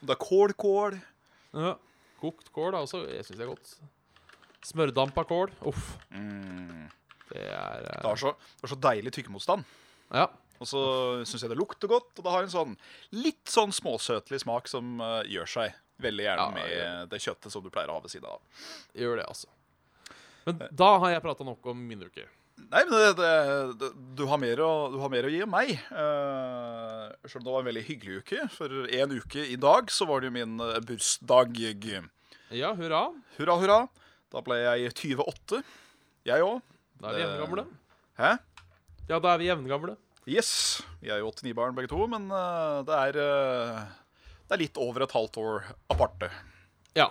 [0.02, 1.00] om det er kålkål.
[1.56, 1.74] Ja.
[2.22, 3.74] Kokt kål er også Jeg syns det er godt.
[4.68, 5.56] Smørdampa kål.
[5.72, 5.96] Uff.
[6.12, 6.90] Mm.
[7.32, 9.64] Det er Det eh, har så, det har så deilig tykkemotstand.
[10.12, 10.28] Ja.
[10.62, 10.82] Og så
[11.26, 12.76] syns jeg det lukter godt, og det har en sånn
[13.18, 16.92] litt sånn småsøtlig smak som uh, gjør seg veldig gjerne Ja, med ja.
[17.10, 18.70] det kjøttet som du pleier å ha ved siden av.
[18.98, 19.50] Gjør det, altså.
[20.46, 22.28] Men da har jeg prata nok om min uke.
[22.62, 23.32] Nei, men det, det,
[23.82, 25.74] det, du, har mer å, du har mer å gi enn meg.
[25.90, 28.46] Uh, Selv om det var en veldig hyggelig uke.
[28.54, 31.58] For en uke i dag så var det jo min uh, bursdag.
[32.54, 33.08] Ja, hurra.
[33.40, 33.80] Hurra, hurra.
[34.32, 35.64] Da ble jeg 28.
[36.30, 36.62] Jeg òg.
[37.02, 37.66] Da er vi jevngamle.
[38.22, 38.32] Hæ?
[39.10, 39.98] Ja, da er vi jevngamle.
[40.30, 40.82] Yes.
[41.02, 43.80] Vi er jo 89-barn begge to, men uh, det er uh,
[44.46, 46.30] Det er litt over et halvt år aparte.
[46.98, 47.10] Ja.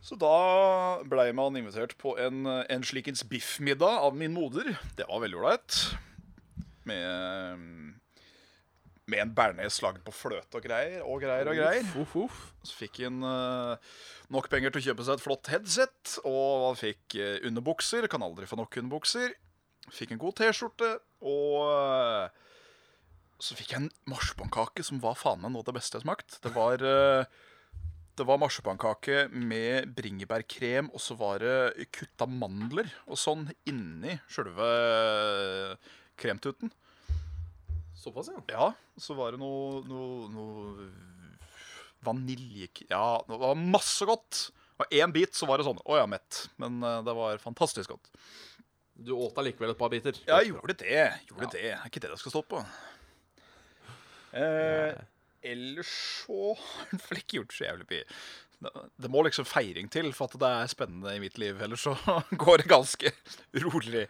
[0.00, 4.72] Så da blei man invitert på en, en slikens biffmiddag av min moder.
[4.96, 5.80] Det var veldig ålreit.
[6.88, 7.66] Med,
[9.10, 11.84] med en bearnés lagd på fløte og greier og greier og greier.
[11.90, 12.40] Uff, uff, uff.
[12.64, 13.76] Så fikk han uh,
[14.32, 18.06] nok penger til å kjøpe seg et flott headset, og fikk eh, underbukser.
[18.10, 19.34] Kan aldri få nok underbukser.
[19.88, 20.90] Fikk en god T-skjorte,
[21.26, 22.50] og eh,
[23.40, 26.08] så fikk jeg en marsipankake som var faen meg noe av det beste jeg har
[26.10, 26.36] smakt.
[26.44, 27.40] Det var eh,
[28.20, 34.66] det var marsipankake med bringebærkrem, og så var det kutta mandler og sånn inni sjølve
[36.20, 36.68] kremtuten.
[37.96, 38.42] Såpass, ja.
[38.52, 38.66] Ja,
[39.00, 40.90] så var det noe, noe, noe
[42.04, 42.68] vanilje...
[42.88, 44.50] Ja, det var masse godt.
[44.80, 46.38] Og én bit så var det sånn Å, jeg er mett.
[46.60, 48.08] Men eh, det var fantastisk godt.
[49.00, 50.12] Du åt allikevel et par biter.
[50.28, 51.04] Ja, jeg gjorde det.
[51.30, 51.50] Gjorde Ja.
[51.54, 51.64] det.
[51.72, 52.60] Er ikke det det skal stå på.
[54.36, 54.94] Eh,
[55.42, 55.90] ellers
[56.26, 58.04] så har vel ikke gjort så jævlig mye.
[59.00, 61.60] Det- må liksom feiring til for at det er spennende i mitt liv.
[61.62, 61.94] Ellers så
[62.44, 63.12] går det ganske
[63.64, 64.06] rolig.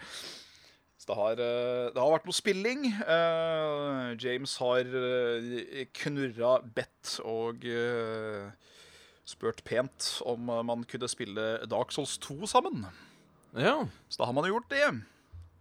[1.01, 2.83] Så det har, eh, det har vært noe spilling.
[3.01, 8.51] Eh, James har eh, knurra bedt og eh,
[9.25, 12.85] spurt pent om man kunne spille Dark Souls 2 sammen.
[13.57, 13.77] Ja.
[14.09, 14.85] Så da har man jo gjort det.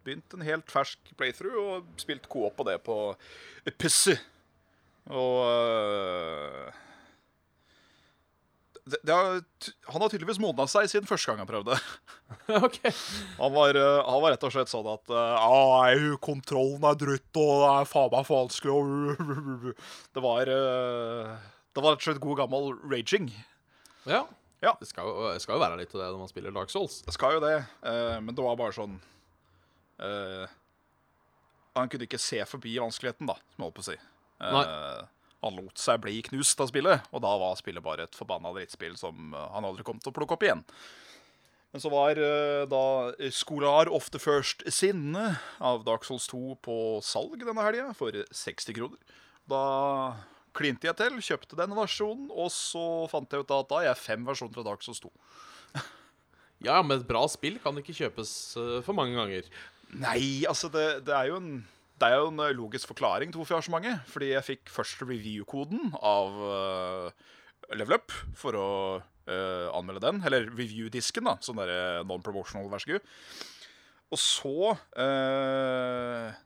[0.05, 2.99] Begynt en helt fersk playthrough og spilt co-op på det på
[3.77, 4.15] Pussy.
[5.09, 6.69] Og uh,
[8.89, 9.41] det, det har,
[9.89, 11.77] Han har tydeligvis modna seg siden første gang han prøvde.
[12.67, 12.93] okay.
[13.39, 16.97] Han var, øh, han var rett og slett sånn at øh, «Ah, nei, kontrollen er
[16.97, 19.69] dritt, og det er faen meg vanskelig og
[20.15, 23.29] Det var Det var rett og slett god gammel raging.
[24.09, 24.23] Ja.
[24.59, 24.75] Ja.
[24.79, 26.99] Det skal, jo, skal jo være litt av det når man spiller Dark Souls.
[27.05, 28.97] Det skal jo det, uh, men det var bare sånn
[30.03, 30.45] uh,
[31.77, 33.99] Han kunne ikke se forbi vanskeligheten, da, som jeg holdt på å si.
[34.39, 35.05] Uh,
[35.39, 38.97] han lot seg bli knust av spillet, og da var spillet bare et forbanna drittspill
[38.99, 40.65] som han aldri kom til å plukke opp igjen.
[41.71, 42.17] Men så var
[42.67, 42.83] da
[43.31, 48.75] Skolar of the First Sinne av Dark Souls 2 på salg denne helga for 60
[48.75, 49.15] kroner.
[49.47, 49.61] Da
[50.55, 54.01] klinte jeg til, kjøpte den versjonen, og så fant jeg ut at da er jeg
[54.01, 55.13] fem versjoner av Dark Souls 2.
[56.59, 59.45] Ja, men et bra spill kan ikke kjøpes eh, for mange ganger.
[59.95, 61.53] Nei, altså det, det er jo en
[61.99, 63.93] det er jo en eh, logisk forklaring til hvorfor jeg har så mange.
[64.11, 67.31] Fordi jeg fikk først review-koden av uh,
[67.75, 70.21] Level Up for å uh, anmelde den.
[70.27, 71.37] Eller review-disken, da.
[71.43, 73.09] Sånn derre non-promotional, vær så god.
[74.09, 74.53] Og så
[74.97, 76.37] eh,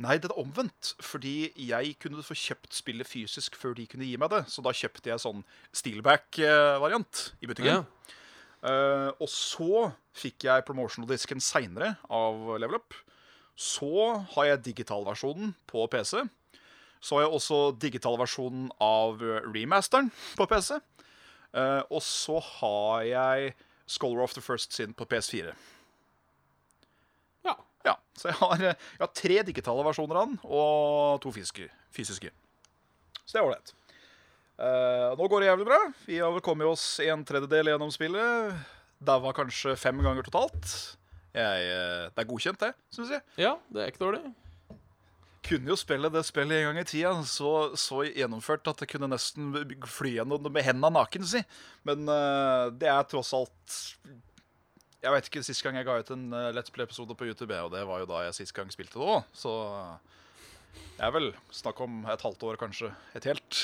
[0.00, 0.94] Nei, det er omvendt.
[1.04, 4.44] Fordi jeg kunne få kjøpt spillet fysisk før de kunne gi meg det.
[4.52, 5.44] Så da kjøpte jeg sånn
[5.76, 7.82] steelback-variant i butikken.
[7.82, 8.18] Ja.
[8.62, 12.94] Uh, og så fikk jeg promotional-disken seinere av Level Up.
[13.58, 13.90] Så
[14.36, 16.22] har jeg digitalversjonen på PC.
[17.02, 20.76] Så har jeg også digitalversjonen av eh, remasteren på PC.
[21.52, 23.54] Uh, og så har jeg
[23.90, 25.52] Scholar of the First Sin på PS4.
[27.86, 27.96] Ja.
[28.18, 31.68] Så jeg har, eh, jeg har tre digitale versjoner av den og to fysiske.
[31.92, 32.30] fysiske.
[33.24, 33.72] Så det er ålreit.
[34.62, 35.80] Uh, nå går det jævlig bra.
[36.06, 38.52] Vi har vel kommet oss en tredjedel gjennom spillet.
[39.02, 40.68] Daua kanskje fem ganger totalt.
[41.32, 43.24] Jeg, uh, det er godkjent, det, syns jeg.
[43.40, 44.22] ja, det er ikke dårlig.
[45.42, 49.08] Kunne jo spille det spillet en gang i tida så, så gjennomført at jeg kunne
[49.10, 49.50] nesten
[49.90, 51.42] fly gjennom det med hendene naken, si.
[51.88, 53.80] Men uh, det er tross alt
[55.02, 57.72] Jeg vet ikke sist gang jeg ga ut en uh, Let's Play-episode på YouTube, og
[57.74, 59.24] det var jo da jeg sist gang spilte det òg.
[59.34, 59.50] Så
[60.94, 62.92] det er vel snakk om et halvt år, kanskje.
[63.18, 63.58] Et helt.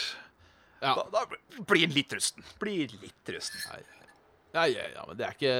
[0.82, 0.96] Ja.
[0.98, 2.42] Da, da blir en litt rusten.
[2.58, 3.62] Blir litt rusten.
[3.70, 3.84] Nei.
[4.56, 5.50] Ja, ja, ja, men det er ikke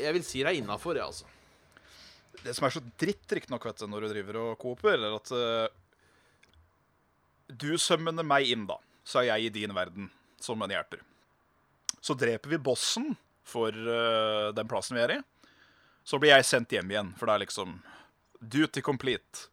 [0.00, 1.28] Jeg vil si det er innafor, jeg, altså.
[2.38, 5.32] Det som er så dritt, riktignok, vet du, når du driver og cooper, er at
[5.34, 5.68] uh,
[7.54, 8.80] du summoner meg inn, da.
[9.06, 10.10] Så er jeg i din verden
[10.42, 11.06] som en hjelper.
[12.02, 13.12] Så dreper vi bossen
[13.48, 15.20] for uh, den plassen vi er i.
[16.06, 17.78] Så blir jeg sendt hjem igjen, for det er liksom
[18.40, 19.48] duty complete.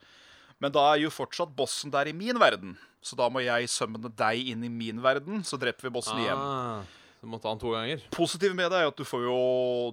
[0.63, 2.77] Men da er jo fortsatt bossen der i min verden.
[3.05, 6.39] Så da må jeg summone deg inn i min verden, så dreper vi bossen igjen.
[6.39, 6.85] Ah,
[7.21, 8.01] du må ta den to ganger.
[8.15, 9.35] Positivt med det er at du får jo,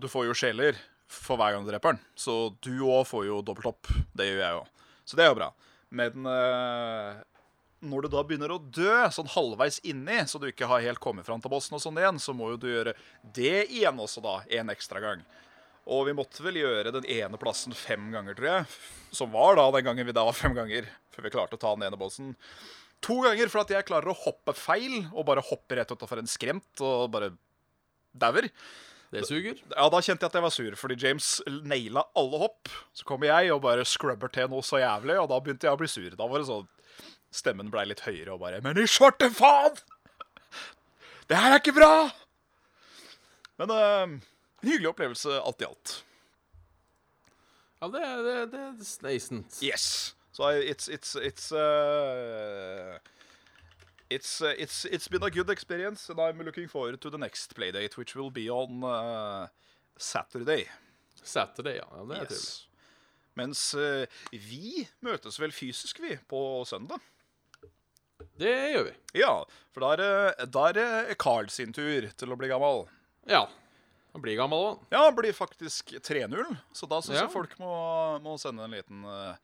[0.01, 0.79] du får jo sjeler
[1.13, 2.07] for hver gang du dreper den.
[2.17, 3.91] Så du òg får jo dobbelt opp.
[4.17, 4.89] Det gjør jeg òg.
[5.05, 5.51] Så det er jo bra.
[5.93, 7.21] Men eh,
[7.83, 11.27] når du da begynner å dø sånn halvveis inni, så du ikke har helt kommet
[11.27, 12.95] fram til bossen, og sånn igjen, så må jo du gjøre
[13.35, 14.37] det igjen også, da.
[14.61, 15.25] En ekstra gang.
[15.91, 18.69] Og vi måtte vel gjøre den ene plassen fem ganger, tror jeg.
[19.15, 21.75] Som var da den gangen vi da var fem ganger, før vi klarte å ta
[21.75, 22.37] den ene bossen.
[23.03, 26.31] To ganger for at jeg klarer å hoppe feil, og bare hoppe rett utafor en
[26.31, 27.33] skremt og bare
[28.15, 28.47] dauer.
[29.13, 29.59] Det suger.
[29.75, 31.35] Ja, da kjente jeg at jeg var sur, fordi James
[31.67, 32.71] naila alle hopp.
[32.97, 35.81] Så kommer jeg og bare scrubber til noe så jævlig, og da begynte jeg å
[35.83, 36.15] bli sur.
[36.17, 36.71] Da var det sånn
[37.33, 39.79] Stemmen blei litt høyere og bare Men i svarte faen!
[41.31, 41.93] Det her er ikke bra!
[43.61, 44.17] Men eh,
[44.63, 45.95] en hyggelig opplevelse alt i alt.
[47.83, 49.63] Ja, det, det, det er decent.
[49.63, 50.15] Yes.
[50.33, 52.99] So it's it's it's uh,
[54.09, 57.55] it's uh, it's it's been a good experience, and I'm looking forward to the next
[57.55, 59.49] playdate, which will be on uh,
[59.97, 60.69] Saturday.
[61.23, 61.87] Saturday, ja.
[61.97, 62.31] ja det er trivelig.
[62.31, 62.69] Yes.
[63.35, 67.01] Mens uh, vi møtes vel fysisk, vi, på søndag.
[68.43, 68.95] Det gjør vi.
[69.23, 69.33] Ja,
[69.73, 72.87] for da er det- da er det Carl sin tur til å bli gammel.
[73.31, 73.47] Ja.
[74.13, 74.81] Han blir gammel òg.
[74.93, 77.23] Ja, han blir faktisk 3-0, så da syns Ja.
[77.27, 79.37] jeg folk må, må sende en liten uh,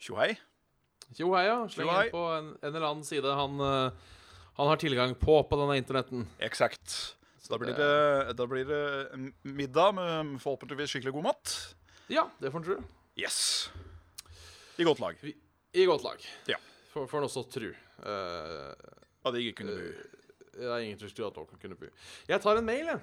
[0.00, 0.32] tjohei.
[1.16, 1.66] Ja.
[1.70, 3.90] Sleng inn på en, en eller annen side han, uh,
[4.58, 6.26] han har tilgang på på denne internetten.
[6.40, 7.14] Eksakt.
[7.38, 11.54] Så da blir det, da blir det middag med forhåpentligvis skikkelig god mat.
[12.10, 12.82] Ja, det får en tro.
[13.16, 13.70] Yes.
[14.76, 15.16] I godt lag.
[15.72, 16.18] I godt lag.
[16.50, 16.58] Ja.
[16.92, 17.70] For, for en også tru.
[17.98, 18.72] Uh,
[19.26, 19.92] at ingen kunne bu.
[20.54, 21.86] det er ingen som skulle at dere kunne bu.
[22.28, 23.00] Jeg tar en mail, jeg.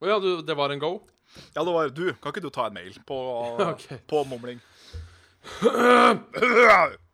[0.00, 0.92] Å ja, du, det var en go?
[1.54, 2.06] Ja, det var du.
[2.22, 3.18] Kan ikke du ta en mail på,
[3.72, 3.98] okay.
[4.08, 4.60] på mumling?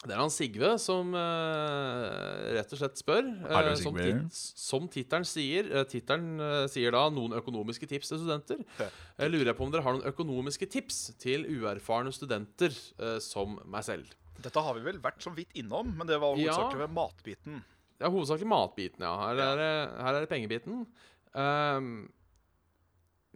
[0.00, 3.26] Det er han Sigve som uh, rett og slett spør.
[3.44, 6.40] Uh, som, tit som tittelen sier, uh, tittelen
[6.72, 8.62] sier da 'noen økonomiske tips til studenter'.
[8.80, 12.72] Jeg lurer på om dere har noen økonomiske tips til uerfarne studenter
[13.20, 14.08] som meg selv.
[14.40, 16.56] Dette har vi vel vært så vidt innom, men det var Ja.
[16.72, 17.60] ved matbiten.
[18.00, 19.12] Ja, hovedsakelig matbiten, ja.
[19.28, 20.86] Her er, det- her er det pengebiten.
[21.34, 22.08] Ehm,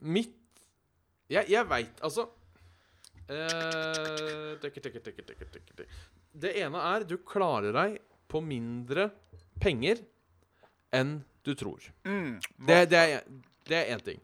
[0.01, 0.33] mitt
[1.31, 2.29] Jeg, jeg veit Altså
[3.29, 5.87] eh, tikker, tikker, tikker, tikker.
[6.35, 9.11] Det ene er du klarer deg på mindre
[9.63, 10.01] penger
[10.95, 11.85] enn du tror.
[12.07, 12.41] Mm.
[12.67, 13.29] Det, det, er,
[13.69, 14.21] det er én ting.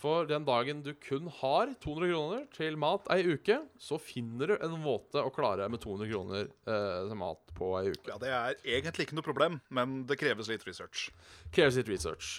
[0.00, 4.54] For den dagen du kun har 200 kroner til mat ei uke, så finner du
[4.56, 8.08] en måte å klare deg med 200 kroner eh, til mat på ei uke.
[8.08, 11.10] Ja, Det er egentlig ikke noe problem, men det kreves litt research.
[11.52, 12.38] Kreves litt research.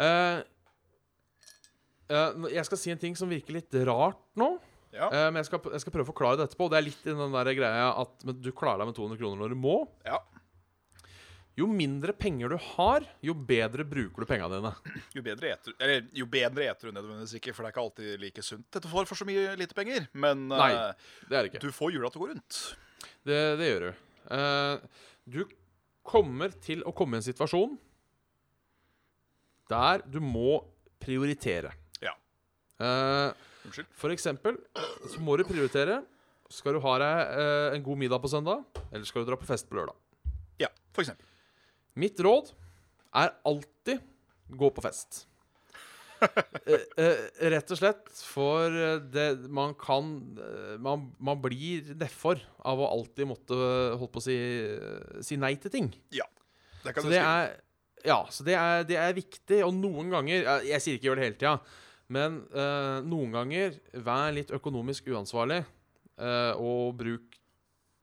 [0.00, 0.40] Eh,
[2.08, 4.54] eh, jeg skal si en ting som virker litt rart nå.
[4.94, 6.68] Ja, Uh, men jeg skal, jeg skal prøve å forklare det etterpå.
[6.70, 9.54] Det er litt i den der greia at du klarer deg med 200 kroner når
[9.56, 9.76] du må.
[10.06, 10.20] ja.
[11.54, 14.72] Jo mindre penger du har, jo bedre bruker du pengene dine.
[15.14, 18.22] Jo bedre eter Eller jo bedre eter du nødvendigvis ikke, for det er ikke alltid
[18.24, 20.08] like sunt dette får for så mye lite penger.
[20.18, 20.72] Men Nei.
[20.74, 21.60] eh, Det er det ikke.
[21.62, 22.58] du får hjula til å gå rundt.
[23.22, 24.02] Det, det gjør du.
[24.34, 25.40] Uh, du
[26.02, 27.78] kommer til å komme i en situasjon
[29.70, 30.58] der du må
[31.00, 31.70] prioritere.
[32.02, 32.16] Ja.
[32.82, 33.30] Eh,
[33.64, 33.88] Unnskyld.
[33.96, 34.58] For eksempel
[35.10, 36.02] så må du prioritere.
[36.52, 39.48] Skal du ha deg eh, en god middag på søndag, eller skal du dra på
[39.48, 39.96] fest på lørdag?
[40.60, 41.26] Ja, for eksempel.
[41.98, 42.50] Mitt råd
[43.16, 44.02] er alltid
[44.58, 45.24] gå på fest.
[46.24, 47.18] Eh, eh,
[47.52, 50.06] rett og slett for eh, det man kan
[50.40, 53.58] eh, Man, man blir nedfor av å alltid måtte
[53.98, 55.90] holdt på å si, eh, si nei til ting.
[56.16, 56.24] Ja,
[56.86, 57.50] Det kan Så du er
[58.06, 61.20] Ja, så det er, det er viktig, og noen ganger Jeg, jeg sier ikke gjør
[61.20, 61.54] det hele tida,
[62.14, 67.38] men eh, noen ganger vær litt økonomisk uansvarlig eh, og bruk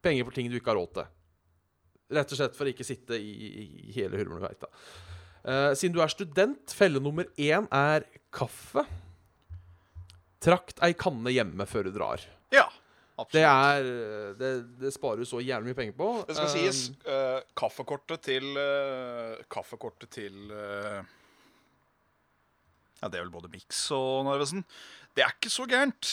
[0.03, 1.09] penger på ting du ikke har råd til.
[2.11, 3.31] Rett og slett for å ikke sitte i,
[3.63, 4.67] i hele Hulmleveita.
[5.41, 8.83] Uh, siden du er student, felle nummer én er kaffe.
[10.41, 12.21] Trakt ei kanne hjemme før du drar.
[12.53, 12.67] Ja,
[13.15, 13.33] absolutt.
[13.37, 16.09] Det er Det, det sparer du så jævlig mye penger på.
[16.27, 21.01] Det skal Eh, sies, uh, kaffekortet til uh, Kaffekortet til eh,
[23.01, 24.63] Ja, det er vel både Mix og Narvesen.
[25.17, 26.11] Det er ikke så gærent.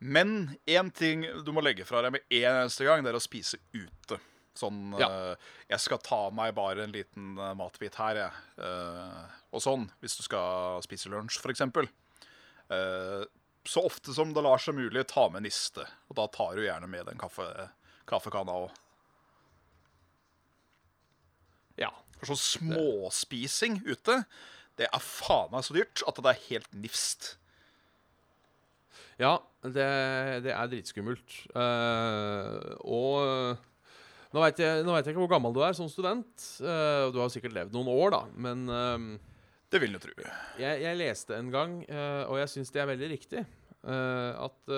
[0.00, 3.22] Men én ting du må legge fra deg med en eneste gang, det er å
[3.22, 4.18] spise ute.
[4.58, 5.08] Sånn Ja.
[5.34, 8.32] uh, Jeg skal ta meg bare en liten uh, matbit her, jeg.
[8.58, 11.62] Uh, og sånn, hvis du skal spise lunsj, f.eks.
[12.70, 13.24] Uh,
[13.68, 15.84] så ofte som det lar seg mulig, ta med niste.
[16.08, 17.46] Og da tar du gjerne med den kaffe,
[18.08, 18.70] kaffekanna òg.
[21.78, 21.90] Ja.
[22.18, 22.42] For sånn
[22.72, 24.22] småspising ute,
[24.78, 27.32] det er faen meg så dyrt at det er helt nifst.
[29.18, 29.86] Ja, det,
[30.44, 31.40] det er dritskummelt.
[31.50, 33.58] Uh, og
[34.34, 36.30] nå veit jeg, jeg ikke hvor gammel du er som student.
[36.62, 38.22] Uh, du har sikkert levd noen år, da.
[38.38, 39.34] Men uh,
[39.72, 40.14] Det vil du tro.
[40.60, 43.44] jeg, jeg leste en gang, uh, og jeg syns det er veldig riktig,
[43.88, 44.72] at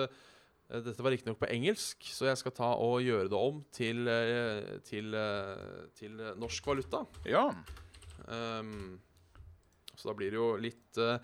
[0.85, 4.05] dette var riktignok på engelsk, så jeg skal ta og gjøre det om til,
[4.87, 5.17] til,
[5.97, 7.01] til norsk valuta.
[7.27, 7.47] Ja.
[8.31, 9.01] Ehm,
[10.01, 11.17] så da blir det jo litt eh,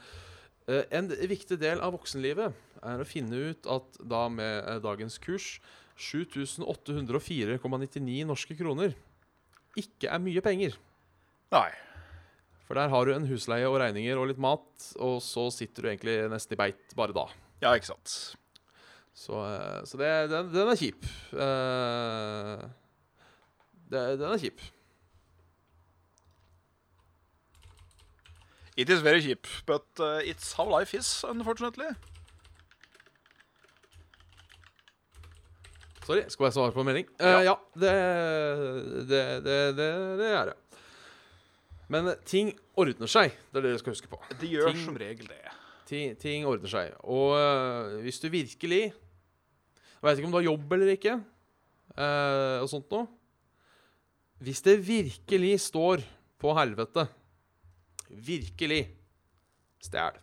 [0.70, 2.54] eh, En viktig del av voksenlivet
[2.86, 5.60] er å finne ut at da med eh, dagens kurs
[5.98, 8.94] 7804,99 norske kroner
[9.78, 10.78] ikke er mye penger.
[11.54, 11.70] Nei.
[12.68, 15.90] For der har du en husleie og regninger og litt mat, og så sitter du
[15.92, 17.26] egentlig nesten i beit bare da.
[17.63, 18.13] Ja, ikke sant.
[19.18, 19.40] Så,
[19.90, 21.08] så det, den, den er kjip.
[21.34, 22.68] Uh,
[23.90, 24.62] det, den er kjip.
[28.78, 31.90] It is very cheap, but uh, it's how life is, unfortunately.
[36.08, 37.08] Sorry, skal jeg svare på en melding?
[37.20, 37.40] Eh, Ja.
[37.44, 37.94] ja, det,
[39.10, 39.88] det, det, det,
[40.22, 40.56] det er det.
[41.92, 43.34] Men ting ordner seg.
[43.52, 44.20] Det er det dere skal huske på.
[44.40, 45.42] Det gjør Ting- som regel det.
[45.88, 46.94] Ting, ting ordner seg.
[47.04, 51.13] Og uh, hvis du virkelig Jeg veit ikke om du har jobb eller ikke,
[51.98, 53.08] uh, og sånt noe.
[54.46, 56.04] Hvis det virkelig står
[56.38, 57.08] på helvete
[58.10, 58.86] Virkelig
[59.84, 60.20] stjel.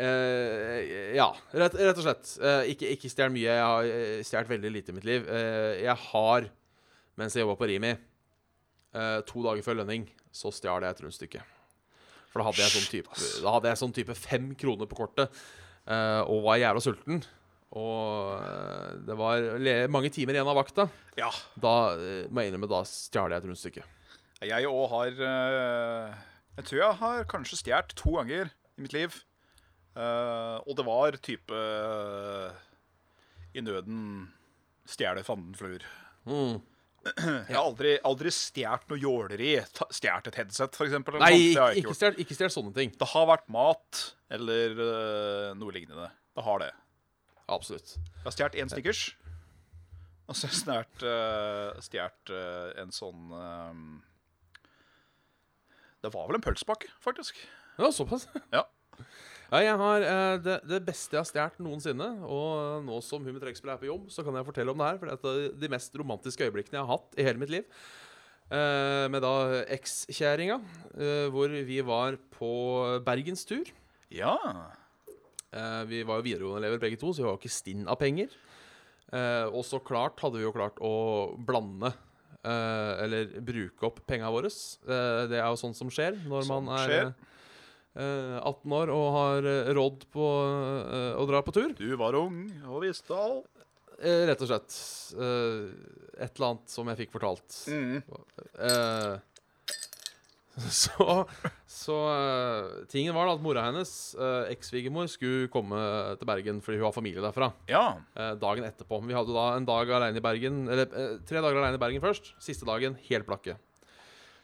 [0.00, 0.80] Uh,
[1.20, 2.34] ja, rett, rett og slett.
[2.40, 3.48] Uh, ikke ikke stjel mye.
[3.48, 5.26] Jeg har eh, stjålet veldig lite i mitt liv.
[5.28, 6.50] Eh, jeg har,
[7.20, 7.94] mens jeg jobba på Rimi,
[8.94, 11.42] eh, to dager før lønning, så stjal jeg et rundstykke.
[12.30, 15.42] For da hadde jeg sånn type, da hadde jeg sånn type fem kroner på kortet,
[15.90, 17.24] eh, og var jævla sulten.
[17.78, 19.44] Og eh, det var
[19.92, 20.88] mange timer igjen av vakta.
[21.18, 21.30] Ja.
[21.54, 23.84] Da eh, må jeg innrømme, da stjal jeg et rundstykke.
[24.40, 26.14] Jeg òg har eh,
[26.56, 29.20] Jeg tror jeg har kanskje stjålet to ganger i mitt liv.
[30.00, 31.56] Og det var type
[33.52, 34.04] I nøden
[34.88, 35.82] stjele fanden fluer.
[36.30, 36.60] Mm.
[37.50, 39.50] Jeg har aldri, aldri stjålet noe jåleri.
[39.90, 40.94] Stjålet et headset, f.eks.
[41.18, 41.32] Nei,
[41.82, 42.94] ikke ikke stjel sånne ting.
[42.96, 44.78] Det har vært mat eller
[45.58, 46.06] noe lignende.
[46.38, 46.70] Det har det.
[47.50, 47.96] Absolutt.
[47.98, 49.02] Jeg har stjålet én Snickers.
[50.30, 53.80] Og så har jeg uh, stjålet eh, en sånn eh,
[56.04, 57.40] Det var vel en pølsepakke, faktisk.
[57.80, 58.28] Ja, såpass.
[58.54, 58.68] Ja.
[59.50, 62.10] Ja, jeg har eh, det, det beste jeg har stjålet noensinne.
[62.22, 65.00] Og nå som Humet Trekkspill er på jobb, så kan jeg fortelle om det her.
[65.00, 67.66] For det er de mest romantiske øyeblikkene jeg har hatt i hele mitt liv.
[68.50, 69.34] Eh, med da
[69.74, 70.60] ekskjæringa,
[70.94, 72.52] eh, hvor vi var på
[73.06, 73.66] bergenstur.
[74.14, 74.36] Ja.
[75.52, 77.98] Eh, vi var jo videregående elever begge to, så vi var jo ikke stinn av
[78.00, 78.30] penger.
[79.12, 80.92] Eh, og så klart hadde vi jo klart å
[81.42, 81.90] blande
[82.44, 84.50] eh, eller bruke opp penga våre.
[84.86, 87.10] Det er jo sånn som skjer når Sånn man er skjer.
[87.98, 90.28] eh, 18 år og har råd på
[91.18, 91.74] å dra på tur.
[91.74, 93.50] Du var ung og visste alt.
[94.00, 94.76] Rett og slett.
[95.20, 97.58] Et eller annet som jeg fikk fortalt.
[97.68, 97.98] Mm.
[100.60, 101.06] Eh, så
[101.70, 105.78] så uh, tingen var da at mora hennes, uh, eks-svigermor, skulle komme
[106.20, 107.48] til Bergen fordi hun har familie derfra.
[107.70, 107.84] Ja.
[108.16, 108.98] Uh, dagen etterpå.
[109.06, 112.04] Vi hadde da en dag alene i Bergen Eller uh, tre dager alene i Bergen
[112.04, 112.34] først.
[112.42, 113.56] Siste dagen helt blakke.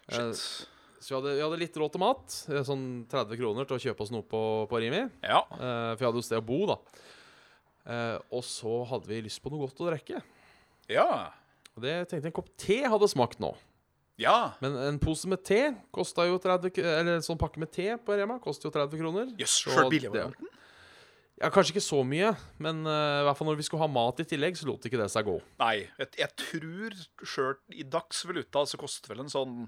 [0.06, 0.68] Eh, Shit.
[1.02, 2.36] så vi hadde, vi hadde litt råd til mat.
[2.52, 5.02] eh, Sånn 30 kroner til å kjøpe oss noe på, på Rimi.
[5.26, 5.40] Ja.
[5.50, 6.76] Eh, for vi hadde jo sted å bo, da.
[7.90, 10.22] Eh, og så hadde vi lyst på noe godt å drikke.
[10.90, 11.08] Ja.
[11.74, 13.50] Og det tenkte jeg en kopp te hadde smakt nå.
[14.18, 14.52] Ja.
[14.64, 18.14] Men en pose med te kosta jo 30 Eller en sånn pakke med te på
[18.16, 19.32] Rema koster jo 30 kroner.
[19.36, 20.52] Jøss, Så sjøl det- billigvarianten?
[21.36, 22.30] Ja, Kanskje ikke så mye,
[22.64, 24.96] men uh, i hvert fall når vi skulle ha mat i tillegg, så lot ikke
[24.96, 25.34] det seg gå.
[25.60, 25.82] Nei.
[26.00, 26.94] Jeg, jeg tror
[27.28, 29.58] sjøl i dagsvaluta så koster vel en sånn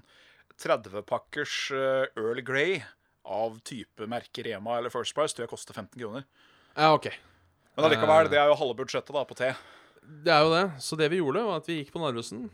[0.57, 2.79] 30-pakkers uh, Earl Grey
[3.29, 6.25] av type merke Rema eller First Price tror jeg koster 15 kroner.
[6.73, 7.11] Ja, OK.
[7.77, 9.51] Men allikevel, det er jo halve budsjettet da på te.
[10.25, 10.65] Det er jo det.
[10.81, 12.47] Så det vi gjorde, var at vi gikk på Narvesen.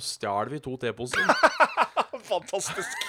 [0.00, 1.22] Stjal vi to teposer.
[2.32, 3.08] Fantastisk.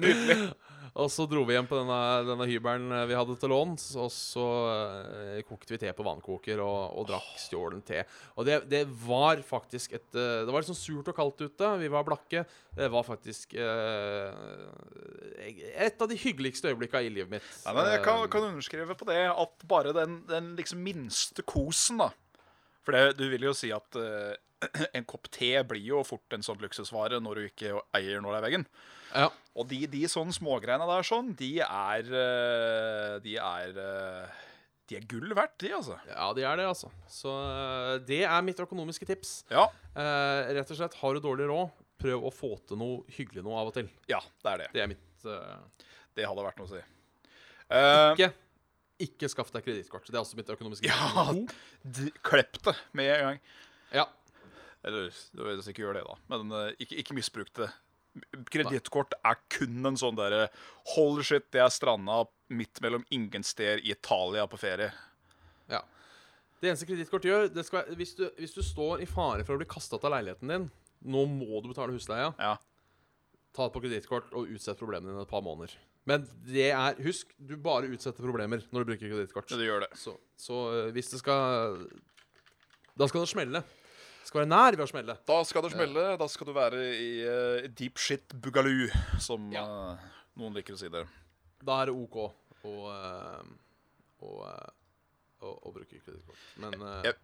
[0.00, 0.50] Nydelig.
[0.98, 4.08] Og så dro vi hjem på denne, denne hybelen eh, vi hadde til låns, og
[4.10, 8.02] så eh, kokte vi te på vannkoker og, og drakk stjålen te.
[8.34, 11.70] Og det, det var faktisk et eh, Det var litt sånn surt og kaldt ute.
[11.80, 12.42] Vi var blakke.
[12.76, 14.32] Det var faktisk eh,
[15.86, 17.52] et av de hyggeligste øyeblikka i livet mitt.
[17.66, 21.46] Nei, men jeg kan, Eh, kan underskrive på det at bare den, den liksom minste
[21.46, 22.10] kosen, da
[22.90, 24.34] For det, du vil jo si at uh,
[24.98, 28.40] en kopp te blir jo fort en sånn luksusvare når du ikke eier når det
[28.40, 28.66] er veggen.
[29.14, 29.28] Ja.
[29.58, 34.42] Og de, de sånne smågreiene der sånn, de er uh, De er uh,
[34.90, 35.96] De er gull verdt, de, altså.
[36.10, 36.90] ja, de er det, altså.
[37.10, 37.32] Så
[38.06, 39.40] det er mitt økonomiske tips.
[39.54, 43.42] Ja, Eh, rett og slett, har du dårlig råd, prøv å få til noe hyggelig
[43.42, 43.88] noe av og til.
[44.08, 44.68] ja det er det.
[44.76, 46.82] Det er mitt eh, Det hadde vært noe å si.
[47.74, 48.28] Eh, Ikke,
[49.06, 50.06] ikke skaff deg kredittkort.
[50.08, 51.28] Det er også mitt økonomiske Ja.
[52.30, 53.40] Klepp det med en gang.
[53.94, 54.06] Ja.
[54.84, 56.16] Eller du vet ikke gjør det, da.
[56.32, 57.68] Men eh, ikke, ikke misbruk det.
[58.50, 60.48] Kredittkort er kun en sånn derre
[60.96, 64.90] Hold shit, jeg er stranda midt mellom ingen steder i Italia på ferie.
[65.70, 65.84] ja.
[66.60, 69.54] Det eneste kredittkort gjør det skal, være- hvis, du, hvis du står i fare for
[69.56, 70.66] å bli kasta ut av leiligheten din,
[71.08, 72.56] nå må du betale husleia, Ja.
[73.56, 75.72] ta det på kredittkort og utsett problemene dine et par måneder.
[76.08, 79.48] Men det er Husk, du bare utsetter problemer når du bruker kredittkort.
[79.52, 79.90] Det gjør det.
[80.00, 81.76] Så, så øh, hvis det skal
[82.98, 83.60] Da skal det smelle.
[84.20, 85.16] Det skal være nær ved å smelle.
[85.28, 86.04] Da skal det smelle.
[86.20, 88.88] Da skal du være i eh, deep shit bugaloo,
[89.20, 89.64] som Ja.
[89.64, 91.04] eh, noen liker å si det.
[91.64, 93.50] Da er det OK å, øh,
[94.24, 94.70] å, øh,
[95.44, 96.38] å, å bruke kredittkort.
[96.60, 97.18] Men øh, Jeg-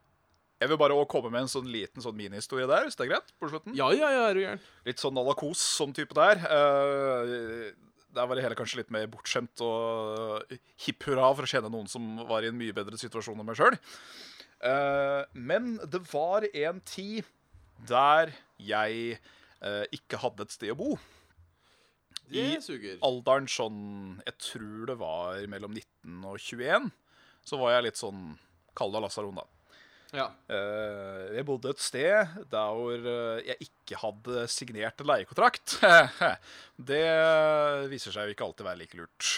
[0.60, 3.10] Jeg vil bare også komme med en sånn liten sånn minihistorie der, hvis det er
[3.12, 3.32] greit?
[3.40, 3.74] på slutten.
[3.76, 4.60] Ja, ja, ja, er du gæren?
[4.86, 6.40] Litt sånn à la kos, sånn type der.
[6.48, 7.72] Eh,
[8.16, 10.56] der var det hele kanskje litt mer bortskjemt og
[10.86, 13.58] hipp hurra for å kjenne noen som var i en mye bedre situasjon enn meg
[13.60, 13.76] sjøl.
[15.36, 17.28] men det var en tid
[17.88, 19.18] der jeg
[19.60, 20.96] eh, ikke hadde et sted å bo.
[22.26, 22.56] I.
[23.06, 26.88] Alderen sånn Jeg tror det var mellom 19 og 21.
[27.46, 28.32] Så var jeg litt sånn
[28.76, 29.46] Kall det lasaron, da.
[30.14, 30.28] Ja.
[30.52, 35.78] Eh, jeg bodde et sted der hvor eh, jeg ikke hadde signert leiekontrakt.
[36.90, 37.02] det
[37.90, 39.32] viser seg jo ikke alltid være like lurt.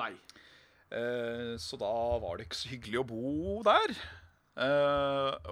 [0.00, 0.12] Nei.
[0.92, 1.92] Eh, så da
[2.22, 3.34] var det ikke så hyggelig å bo
[3.66, 3.96] der.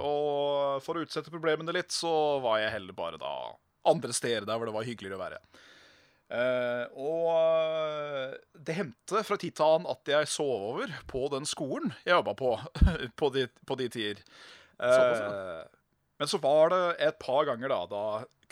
[0.01, 3.35] Og for å utsette problemene litt, så var jeg heller bare da
[3.85, 5.41] andre steder der hvor det var hyggeligere å være.
[6.35, 8.35] Eh, og
[8.67, 12.35] det hendte fra tid til annen at jeg sov over på den skolen jeg jobba
[12.39, 12.57] på
[13.21, 14.25] på de, på de tider.
[14.83, 15.63] Eh,
[16.19, 18.05] men så var det et par ganger da, da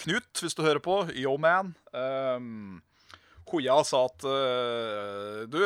[0.02, 2.80] Knut, hvis du hører på, yo man um,
[3.52, 5.60] Hoia sa at uh, Du,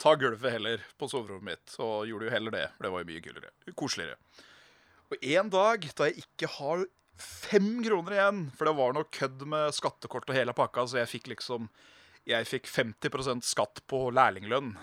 [0.00, 1.74] ta gulvet heller på soverommet mitt.
[1.76, 4.16] Og gjorde jo heller det, for det var jo mye kulere, koseligere.
[5.12, 6.86] Og en dag da jeg ikke har
[7.22, 11.10] fem kroner igjen, for det var noe kødd med skattekort og hele pakka, så jeg
[11.10, 11.70] fikk liksom
[12.28, 14.74] Jeg fikk 50% skatt på lærlinglønn,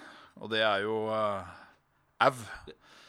[0.41, 1.45] og det er jo uh,
[2.25, 2.33] au.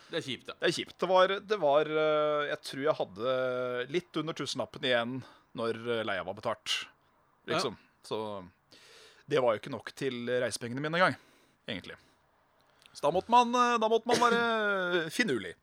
[0.09, 0.57] Det er kjipt, ja.
[0.61, 0.97] Det er kjipt.
[1.01, 3.37] Det var, det var uh, Jeg tror jeg hadde
[3.93, 5.17] litt under tusenlappen igjen
[5.59, 6.75] når eh, leia var betalt.
[7.49, 7.75] Liksom.
[8.05, 8.19] Så
[9.27, 11.17] det var jo ikke nok til reisepengene mine engang,
[11.67, 11.97] egentlig.
[12.93, 15.57] Så da måtte man, da måtte man være finurlig.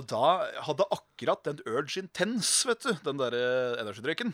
[0.00, 4.32] Og da hadde akkurat den Urge Intense, vet du, den derre energidrikken,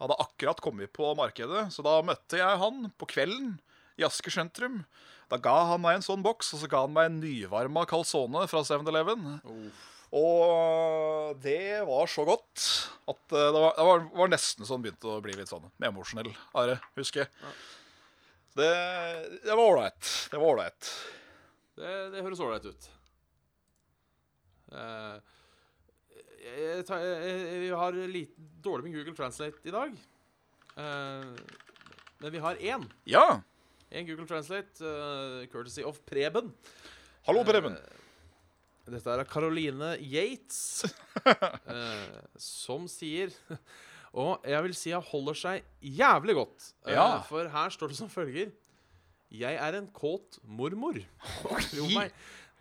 [0.00, 1.66] hadde akkurat kommet på markedet.
[1.74, 3.58] Så da møtte jeg han på kvelden
[4.00, 4.80] i Asker sentrum.
[5.30, 8.46] Da ga han meg en sånn boks, og så ga han meg en nyvarma calzone
[8.50, 9.34] fra 7-Eleven.
[9.44, 9.86] Uff.
[10.10, 12.64] Og det var så godt
[13.06, 16.32] at eh, det var, det var, var nesten sånn begynte å bli litt sånn emosjonell
[16.58, 17.52] Are, husker jeg.
[18.58, 18.70] Det,
[19.44, 20.14] det var ålreit.
[20.32, 20.90] Det var ålreit.
[21.78, 22.90] Det, det høres ålreit ut.
[24.70, 25.16] Eh,
[26.40, 29.94] jeg, jeg, tar- jeg, jeg har litt dårlig med Google Translate i dag.
[30.80, 31.30] Eh,
[32.20, 32.84] men vi har én.
[33.08, 33.24] Ja.
[33.90, 36.52] Én Google Translate, uh, courtesy of Preben.
[37.26, 37.74] Hallo, Preben.
[37.74, 40.84] Uh, dette er Caroline Yates,
[41.26, 43.30] uh, som sier
[44.18, 46.68] Og jeg vil si han holder seg jævlig godt.
[46.90, 47.20] Ja.
[47.28, 48.48] For her står det som følger
[49.30, 50.98] Jeg er en kåt mormor.
[51.70, 52.10] Tro meg,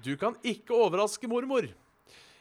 [0.05, 1.65] du kan ikke overraske mormor.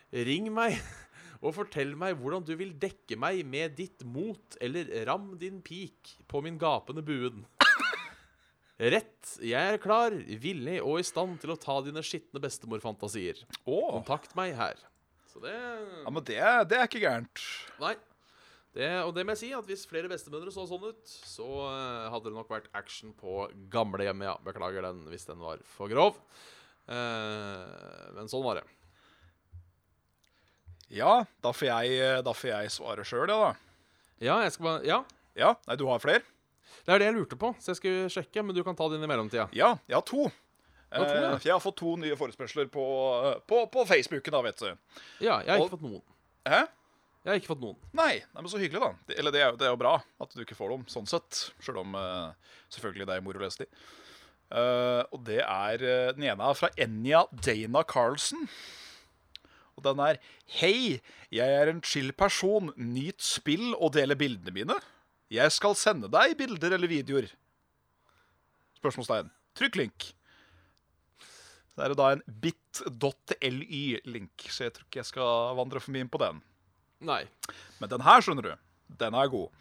[0.08, 0.78] Ring meg
[1.44, 6.16] og fortell meg hvordan du vil dekke meg med ditt mot, eller ram din pik
[6.30, 7.44] på min gapende buen.
[8.94, 9.34] Rett.
[9.44, 13.42] Jeg er klar, villig og i stand til å ta dine skitne bestemorfantasier.
[13.64, 13.90] Oh.
[13.98, 14.80] Kontakt meg her.
[15.28, 16.38] Så det ja, men det,
[16.70, 17.42] det er ikke gærent.
[17.82, 17.96] Nei.
[18.76, 22.08] Det, og det må jeg si, at hvis flere bestemødre så sånn ut, så eh,
[22.12, 24.34] hadde det nok vært action på gamlehjemmet, ja.
[24.44, 26.20] Beklager den hvis den var for grov.
[26.86, 28.66] Eh, men sånn var det.
[30.94, 33.50] Ja, da får jeg, da får jeg svare sjøl, ja da.
[34.24, 35.02] Ja, jeg skal bare Ja,
[35.38, 36.22] Ja, nei, du har flere?
[36.86, 39.02] det er det jeg lurte på, så jeg skulle sjekke, men du kan ta din
[39.04, 39.48] i mellomtida.
[39.52, 40.24] Ja, jeg har to.
[40.90, 41.30] har to, ja.
[41.34, 42.84] Eh, jeg har fått to nye forespørsler på,
[43.46, 44.70] på, på Facebooken, da, vet du.
[45.20, 46.02] Ja, jeg har Og- ikke fått noen.
[46.48, 46.62] Hæ?
[47.24, 47.76] Jeg har ikke fått noen.
[47.92, 48.90] Nei, nei, men så hyggelig, da.
[49.06, 51.08] Det, eller det er, jo, det er jo bra at du ikke får dem, sånn
[51.10, 51.42] sett.
[51.60, 52.32] Sjøl om uh,
[52.72, 53.68] selvfølgelig det er moro å lese de.
[54.48, 58.46] Uh, og det er uh, Den ene er fra Enja Dana Carlsen.
[59.78, 60.18] Og den er
[60.58, 60.98] Hei,
[61.30, 62.72] jeg er en chill person.
[62.76, 64.78] Nyt spill og dele bildene mine.
[65.30, 67.28] Jeg skal sende deg bilder eller videoer.
[68.80, 69.30] Spørsmålstegn.
[69.58, 70.12] Trykk link.
[71.74, 76.02] Så er det da en bit.ly-link, så jeg tror ikke jeg skal vandre for mye
[76.06, 76.40] inn på den.
[77.06, 77.20] Nei.
[77.78, 78.50] Men den her, skjønner du,
[78.98, 79.52] den er god.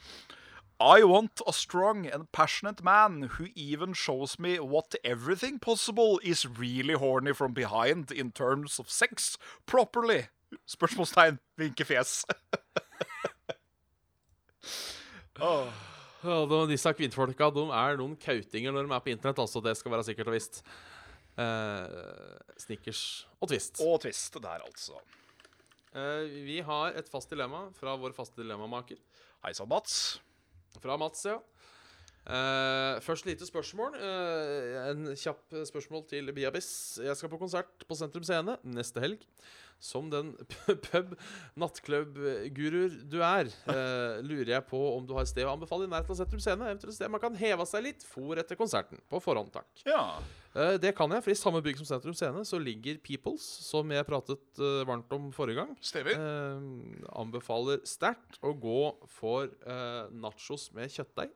[0.79, 6.45] I want a strong and passionate man who even shows me what everything possible is
[6.45, 10.27] really horny from behind in terms of sex properly.
[10.69, 11.39] Spørsmålstegn.
[11.57, 12.25] Vinkefjes.
[15.41, 15.73] oh.
[16.27, 19.61] Ja, disse kvinnfolka de er noen kautinger når de er på internett, altså.
[19.63, 20.63] Det skal være sikkert og visst.
[21.37, 23.01] Eh, snickers
[23.37, 23.79] og twist.
[23.85, 24.97] Og twist der, altså.
[25.93, 28.97] Eh, vi har et fast dilemma fra vår faste dilemmamaker.
[29.45, 30.17] Hei sann, Mats.
[30.83, 31.39] Fra Mats, ja.
[32.27, 33.93] Uh, først lite spørsmål.
[33.95, 36.99] Uh, en kjapp spørsmål til Biabis.
[36.99, 39.23] Jeg skal på konsert på Sentrum Scene neste helg.
[39.79, 40.33] Som den
[40.89, 41.13] pub,
[41.55, 45.91] nattklubb-guruer du er, uh, lurer jeg på om du har et sted å anbefale i
[45.93, 46.67] nærheten av Sentrum Scene.
[46.67, 48.99] Eventuelt et sted man kan heve seg litt for etter konserten.
[49.07, 49.69] På forhånd, takk.
[49.87, 50.17] Ja.
[50.57, 53.89] Eh, Det kan jeg, for i samme bygg som Sentrum Scene så ligger Peoples, som
[53.93, 55.75] jeg pratet eh, varmt om forrige gang.
[55.85, 56.17] Stemmer.
[56.17, 58.79] Eh, anbefaler sterkt å gå
[59.19, 61.31] for eh, nachos med kjøttdeig.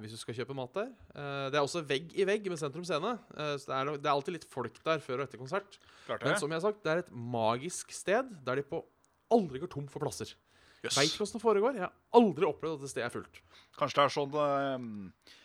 [0.00, 0.92] Hvis du skal kjøpe mat der.
[1.12, 3.16] Eh, det er også vegg i vegg med Sentrum Scene.
[3.36, 5.80] eh, så det er, det er alltid litt folk der før og etter konsert.
[6.06, 8.84] Klart Men som jeg har sagt, det er et magisk sted der de på
[9.30, 10.32] aldri går tom for plasser.
[10.80, 10.96] Yes.
[10.96, 11.74] Veit åssen det foregår.
[11.76, 13.42] Jeg har aldri opplevd at det stedet er fullt.
[13.76, 15.36] Kanskje det er sånn eh,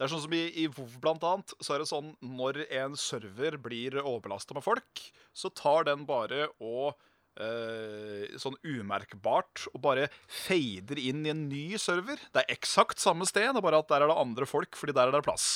[0.00, 2.94] Det er sånn som i, i WoW blant annet, så er det sånn når en
[2.96, 5.02] server blir overbelasta med folk,
[5.36, 6.94] så tar den bare og
[7.36, 12.16] eh, sånn umerkbart og bare fader inn i en ny server.
[12.32, 14.96] Det er eksakt samme sted, det er bare at der er det andre folk, fordi
[14.96, 15.50] der er det plass.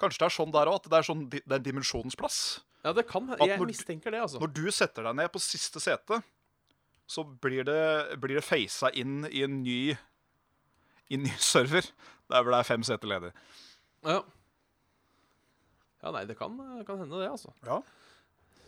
[0.00, 2.40] Kanskje det er sånn der òg, at det er, sånn, det er en dimensjonsplass.
[2.80, 4.40] Ja, det kan Jeg når mistenker det, altså.
[4.40, 6.22] Når du setter deg ned på siste sete,
[7.04, 9.80] så blir det, blir det facet inn i en ny,
[11.12, 11.92] i en ny server.
[12.32, 13.32] Der hvor det er fem seter ledig.
[14.06, 14.20] Ja.
[16.02, 17.52] ja, nei, det kan, kan hende, det, altså.
[17.66, 17.80] Ja.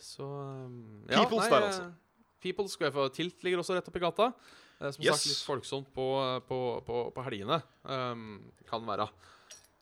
[0.02, 1.88] Så um, Peoples nei, der, eh, altså.
[2.42, 4.28] Peoples skal jeg få Tilt ligger også rett oppi gata.
[4.78, 5.16] Eh, som Yes.
[5.22, 6.06] sagt, litt folksomt på,
[6.48, 7.60] på, på, på helgene.
[7.82, 9.08] Um, kan være.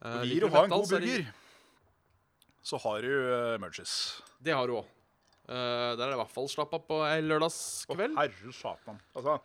[0.05, 1.27] Eh, Vil du ha en god er burger,
[2.67, 3.97] så har du uh, Merges.
[4.43, 4.93] Det har du òg.
[5.47, 8.17] der er det i hvert fall slapp av på ei lørdagskveld.
[8.19, 8.97] herre satan.
[9.15, 9.37] Altså,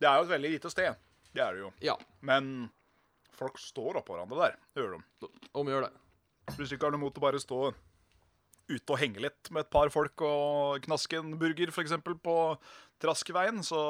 [0.00, 0.94] det er jo et veldig lite sted.
[1.34, 1.72] Det er det jo.
[1.84, 2.70] Ja, Men
[3.38, 4.56] folk står oppå hverandre der.
[4.74, 5.30] Det gjør de.
[5.54, 5.92] om gjør det.
[6.54, 7.60] Hvis du ikke har noe mot å bare stå
[8.64, 11.94] ute og henge litt med et par folk og knaske en burger f.eks.
[12.24, 12.36] på
[13.02, 13.80] Traskeveien, så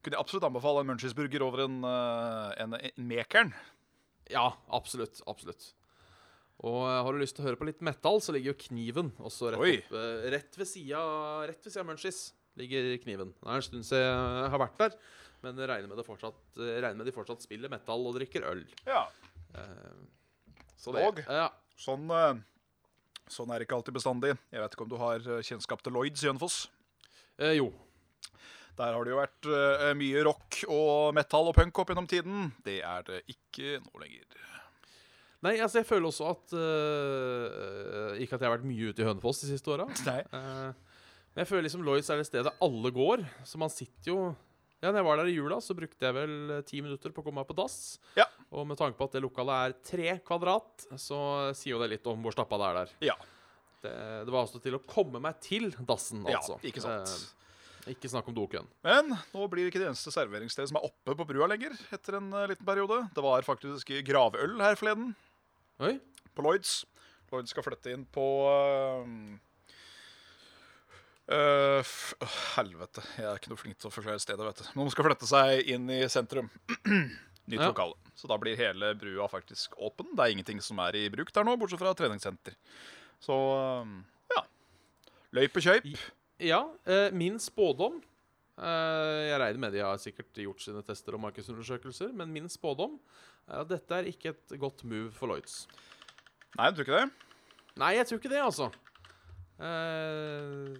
[0.00, 3.52] kunne jeg absolutt anbefale en Munchies-burger over en, eh, en, en Mekeren.
[4.30, 5.20] Ja, absolutt.
[5.30, 5.72] Absolutt.
[6.64, 9.10] Og eh, har du lyst til å høre på litt metal, så ligger jo Kniven
[9.18, 12.30] også rett, opp, eh, Rett ved sida av Munchies.
[12.60, 13.34] Ligger Kniven.
[13.38, 14.96] Det er en stund siden jeg har vært der,
[15.44, 18.64] men regner med, fortsatt, regner med de fortsatt spiller metal og drikker øl.
[18.86, 19.06] Ja.
[20.80, 21.20] Så det, Og?
[21.26, 21.48] ja,
[21.80, 22.40] Sånn, eh,
[23.30, 24.34] sånn er det ikke alltid bestandig.
[24.52, 26.58] Jeg vet ikke om du har eh, kjennskap til Lloyds i Hønefoss?
[27.40, 27.70] Uh, Jo.
[28.80, 29.46] Der har det jo vært
[29.98, 32.46] mye rock og metal og punk opp gjennom tiden.
[32.64, 34.24] Det er det ikke nå lenger.
[35.44, 36.54] Nei, altså, jeg føler også at
[38.22, 39.84] Ikke at jeg har vært mye ute i Hønefoss de siste åra.
[40.00, 43.26] Men jeg føler liksom Lloyds er det stedet alle går.
[43.44, 44.22] Så man sitter jo
[44.80, 47.20] Ja, når jeg var der i jula, så brukte jeg vel eh, ti minutter på
[47.20, 47.98] å komme meg på dass.
[48.16, 48.24] Ja.
[48.56, 51.18] Og med tanke på at det lokalet er tre kvadrat, så
[51.56, 52.94] sier jo det litt om hvor stappa det er der.
[53.10, 53.16] Ja.
[53.80, 53.92] Det,
[54.24, 56.56] det var altså til å komme meg til dassen, altså.
[56.56, 57.12] ja, ikke sant.
[57.12, 58.68] Eh, ikke snakk om dokøen.
[58.84, 62.18] Men nå blir det ikke det eneste serveringsstedet som er oppe på brua lenger, etter
[62.18, 63.02] en uh, liten periode.
[63.16, 65.14] Det var faktisk gravøl her forleden,
[65.80, 65.94] Oi.
[66.36, 66.82] på Lloyds.
[67.32, 69.40] Lloyds skal flytte inn på Eh,
[71.30, 73.02] f oh, helvete.
[73.16, 74.70] Jeg er ikke noe flink til å forklare stedet, vet du.
[74.74, 76.48] Men de skal flytte seg inn i sentrum.
[77.50, 77.68] Nytt Ja.
[77.70, 77.94] lokale.
[78.18, 80.10] Så da blir hele brua faktisk åpen.
[80.14, 82.54] Det er ingenting som er i bruk der nå, bortsett fra treningssenter.
[83.22, 83.94] Så eh,
[84.34, 84.42] ja.
[85.38, 85.88] Løyp og kjøyp.
[86.40, 87.98] Ja, Uh, min spådom
[88.56, 92.94] uh, Jeg regner med de har sikkert gjort sine tester og markedsundersøkelser, men min spådom
[93.46, 95.66] er at dette er ikke et godt move for Lloyds.
[96.56, 97.28] Nei, du tror ikke det?
[97.78, 98.70] Nei, jeg tror ikke det, altså.
[99.60, 100.70] Eh,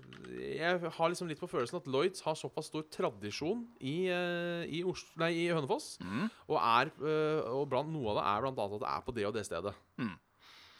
[0.56, 4.80] jeg har liksom litt på følelsen at Lloyds har såpass stor tradisjon i, eh, i,
[4.88, 5.98] Oslo, nei, i Hønefoss.
[6.00, 6.28] Mm.
[6.48, 9.16] Og, er, eh, og blant, noe av det er blant annet at det er på
[9.18, 9.74] det og det stedet.
[10.00, 10.14] Mm.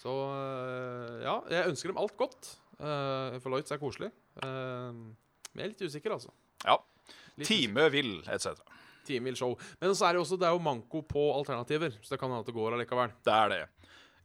[0.00, 0.12] Så
[1.20, 2.54] ja, jeg ønsker dem alt godt.
[2.80, 4.08] for Lloyds er koselig.
[4.40, 5.10] Men
[5.52, 6.32] jeg er litt usikker, altså.
[6.64, 6.78] Ja.
[7.36, 8.62] Litt Time vil, etc.
[9.04, 9.52] Time vil show.
[9.76, 12.40] Men så er det, også, det er jo manko på alternativer, så det kan hende
[12.46, 13.12] at det går allikevel.
[13.28, 13.60] Det er det.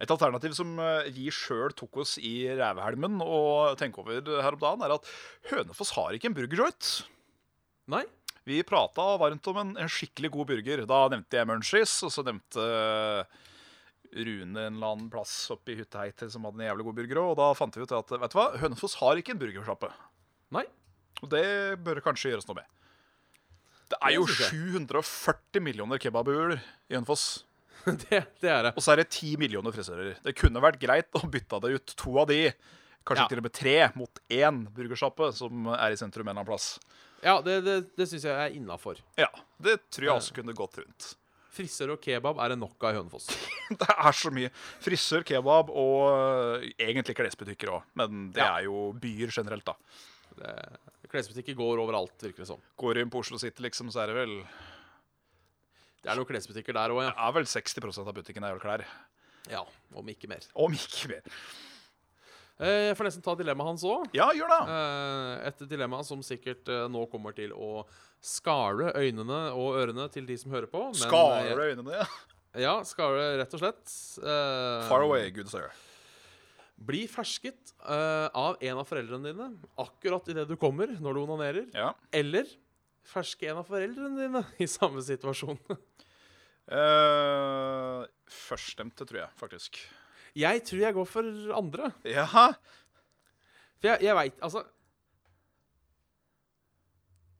[0.02, 4.62] Et alternativ som eh, vi sjøl tok oss i rævhelmen og tenker over her om
[4.62, 5.10] dagen, er at
[5.52, 6.92] Hønefoss har ikke en burgerjoint.
[7.94, 8.04] Nei?
[8.46, 10.84] Vi prata varmt om en, en skikkelig god burger.
[10.90, 13.42] Da nevnte jeg Munchies, og så nevnte eh,
[14.16, 17.22] Rune en eller annen plass oppe i Hytteheitet som hadde en jævlig god burger.
[17.24, 19.90] Og da fant vi ut at vet du hva, Hønefoss har ikke en burgersjappe.
[20.56, 20.68] Nei?
[21.24, 21.46] Og det
[21.84, 22.70] bør kanskje gjøres noe med.
[23.92, 27.45] Det er jo 740 millioner kebabuer i Hønefoss.
[28.10, 28.74] det, det er det.
[28.76, 30.16] Og så er det ti millioner frisører.
[30.26, 32.40] Det kunne vært greit å bytte det ut to av de.
[33.06, 33.28] Kanskje Ja.
[33.30, 36.80] til og med tre mot én burgersjappe som er i sentrum en eller annen plass.
[37.26, 38.98] Ja, det, det, det syns jeg er innafor.
[39.18, 39.30] Ja,
[39.62, 41.12] Det tror jeg også kunne gått rundt.
[41.56, 43.30] Frisør og kebab er det nok av i Hønefoss.
[43.80, 44.50] Det er så mye.
[44.84, 47.86] Frisør, kebab og øh, egentlig klesbutikker òg.
[47.96, 48.58] Men det Ja.
[48.58, 49.78] er jo byer generelt, da.
[50.36, 50.82] Det-
[51.14, 52.60] Klesbutikker går overalt, virker det som.
[52.82, 54.34] Går du inn på Oslo City, liksom, så er det vel
[56.06, 58.84] Det er noen klesbutikker der òg, det er vel 60% av butikken er jo klær.
[59.50, 59.64] ja.
[59.96, 60.44] Om ikke mer.
[60.54, 61.30] Om ikke mer.
[62.60, 64.06] Eh, Jeg får nesten ta dilemmaet hans òg.
[64.16, 64.78] Ja, gjør det.
[65.50, 67.84] Et dilemma som sikkert eh, nå kommer til å
[68.24, 70.86] skare øynene og ørene til de som hører på.
[70.96, 72.00] eh, øynene?
[72.00, 72.08] Ja.
[72.56, 73.84] Ja, skare, rett og slett.
[74.24, 75.68] Eh, Far away, good sir.
[76.80, 79.50] Bli fersket eh, av en av foreldrene dine
[79.80, 81.66] akkurat idet du kommer, når du onanerer.
[81.76, 81.90] Ja.
[82.16, 82.48] Eller
[83.06, 85.60] ferske en av foreldrene dine i samme situasjon.
[86.66, 88.02] Uh,
[88.32, 89.78] Førststemte, tror jeg, faktisk.
[90.36, 91.92] Jeg tror jeg går for andre.
[92.04, 92.26] Ja?
[93.80, 94.64] For jeg, jeg veit Altså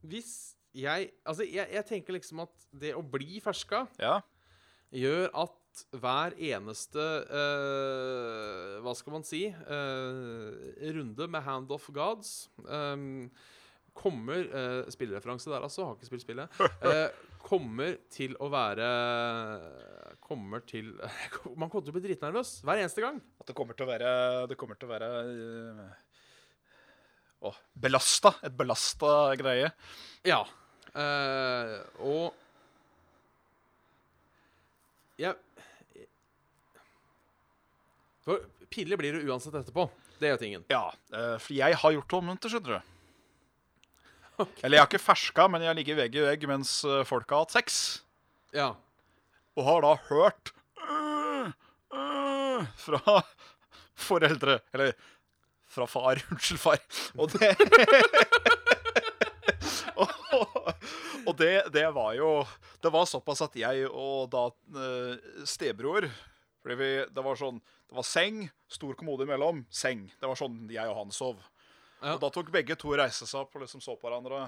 [0.06, 0.32] Hvis
[0.76, 4.20] jeg Altså, jeg, jeg tenker liksom at det å bli ferska Ja.
[4.96, 10.56] gjør at hver eneste uh, Hva skal man si Uh,
[10.96, 12.96] runde med Hand of Gods eh,
[13.96, 15.88] kommer uh, Spillereferanse der, altså.
[15.88, 16.60] Har ikke spilt spillet.
[16.84, 17.08] Uh,
[17.46, 18.88] kommer til å være
[20.26, 20.96] Kommer til
[21.60, 23.22] Man kommer til å bli dritnervøs hver eneste gang.
[23.40, 24.14] At det kommer til å være
[24.52, 25.86] Det kommer til å være uh,
[27.50, 28.36] oh, belasta.
[28.46, 29.72] Et belasta greie.
[30.28, 30.44] Ja.
[30.96, 32.42] Uh, og
[35.20, 35.38] Jeg
[38.26, 38.42] For
[38.74, 39.86] pinlig blir det uansett etterpå.
[40.20, 40.64] Det gjør tingen.
[40.72, 42.95] Ja, for jeg har gjort det omvendt, skjønner du.
[44.64, 47.30] Eller jeg har ikke ferska, men jeg har ligget vegg i vegg mens eh, folk
[47.32, 47.80] har hatt sex.
[48.56, 48.74] Ja.
[49.56, 50.52] Og har da hørt
[50.84, 51.52] øh,
[51.96, 53.20] øh, fra
[54.08, 54.92] foreldre Eller
[55.68, 56.20] fra far.
[56.32, 56.80] Unnskyld, far.
[57.18, 57.56] Og det
[59.96, 60.12] Og,
[61.26, 62.30] og det, det var jo
[62.84, 66.08] Det var såpass at jeg og da eh, stebror
[66.62, 70.08] Fordi vi, det var sånn Det var seng, stor kommode imellom, seng.
[70.20, 71.38] Det var sånn jeg og han sov.
[72.04, 74.48] Og da tok begge to reise seg opp og liksom så på hverandre.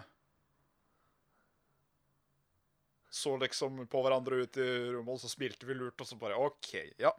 [3.17, 6.37] Så liksom på hverandre ut i rommet, og så smilte vi lurt, og så bare
[6.37, 7.13] OK, ja.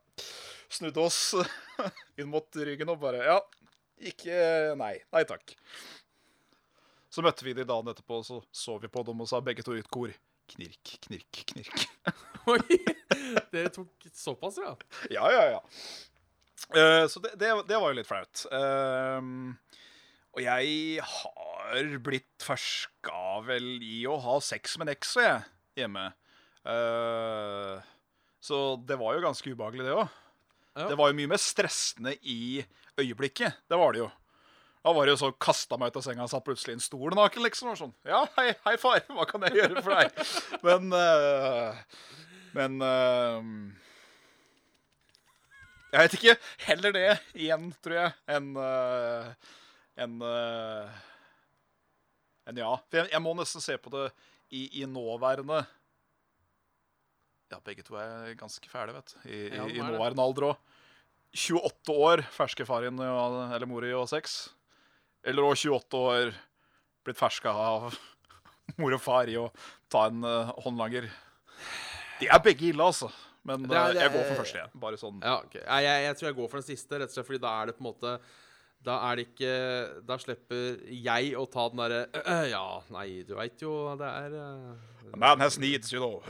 [0.68, 1.32] Snudde oss
[2.20, 3.38] inn mot ryggen og bare Ja,
[3.98, 4.94] ikke Nei.
[5.14, 5.56] Nei takk.
[7.08, 9.64] Så møtte vi de dagen etterpå, og så så vi på dem og sa begge
[9.66, 10.12] to i et kor.
[10.48, 11.88] Knirk, knirk, knirk.
[12.52, 12.78] Oi!
[13.52, 14.76] Dere tok såpass, ja?
[15.12, 15.62] Ja, ja, ja.
[16.68, 18.44] Uh, så det, det, det var jo litt flaut.
[18.52, 19.56] Ehm,
[20.38, 25.40] og jeg har blitt ferska vel i å ha sex med eks, jeg,
[25.80, 26.04] hjemme.
[26.62, 27.82] Uh,
[28.38, 30.06] så det var jo ganske ubehagelig, det òg.
[30.78, 30.86] Ja.
[30.92, 32.62] Det var jo mye mer stressende i
[33.00, 33.58] øyeblikket.
[33.66, 34.08] Det var det jo.
[34.86, 36.86] Da var det jo så kasta meg ut av senga og satt plutselig i en
[36.86, 37.72] stol naken, liksom.
[37.74, 37.94] Og sånn.
[38.06, 40.22] Ja, hei, hei, far, hva kan jeg gjøre for deg?
[40.62, 41.82] Men uh,
[42.54, 43.42] Men uh,
[45.90, 46.36] Jeg vet ikke.
[46.68, 49.34] Heller det igjen, tror jeg, enn uh,
[49.98, 50.98] enn eh,
[52.48, 52.70] enn ja.
[52.88, 54.06] For jeg, jeg må nesten se på det
[54.56, 55.60] i, i nåværende
[57.52, 59.18] Ja, begge to er ganske fæle, vet du.
[59.28, 60.58] I, Ja, i, i nåværende alder òg.
[61.32, 64.50] 28 år, ferske faren og, eller mora og sex.
[65.24, 66.32] Eller òg 28 år,
[67.04, 67.88] blitt ferska av
[68.80, 69.46] mor og far i å
[69.92, 71.08] ta en uh, håndlanger.
[72.20, 73.08] De er begge ille, altså.
[73.48, 74.74] Men Det er- det er, jeg går for første igjen.
[74.84, 75.20] Bare sånn.
[75.24, 75.62] Ja, okay.
[75.64, 77.70] jeg, jeg, jeg tror jeg går for den siste, rett og slett fordi da er
[77.70, 78.14] det på en måte
[78.84, 79.54] Da er det ikke
[80.06, 82.64] Da slipper jeg å ta den derre «Øh, Ja,
[82.94, 86.20] nei, du veit jo det er øh, A man has needs, you know.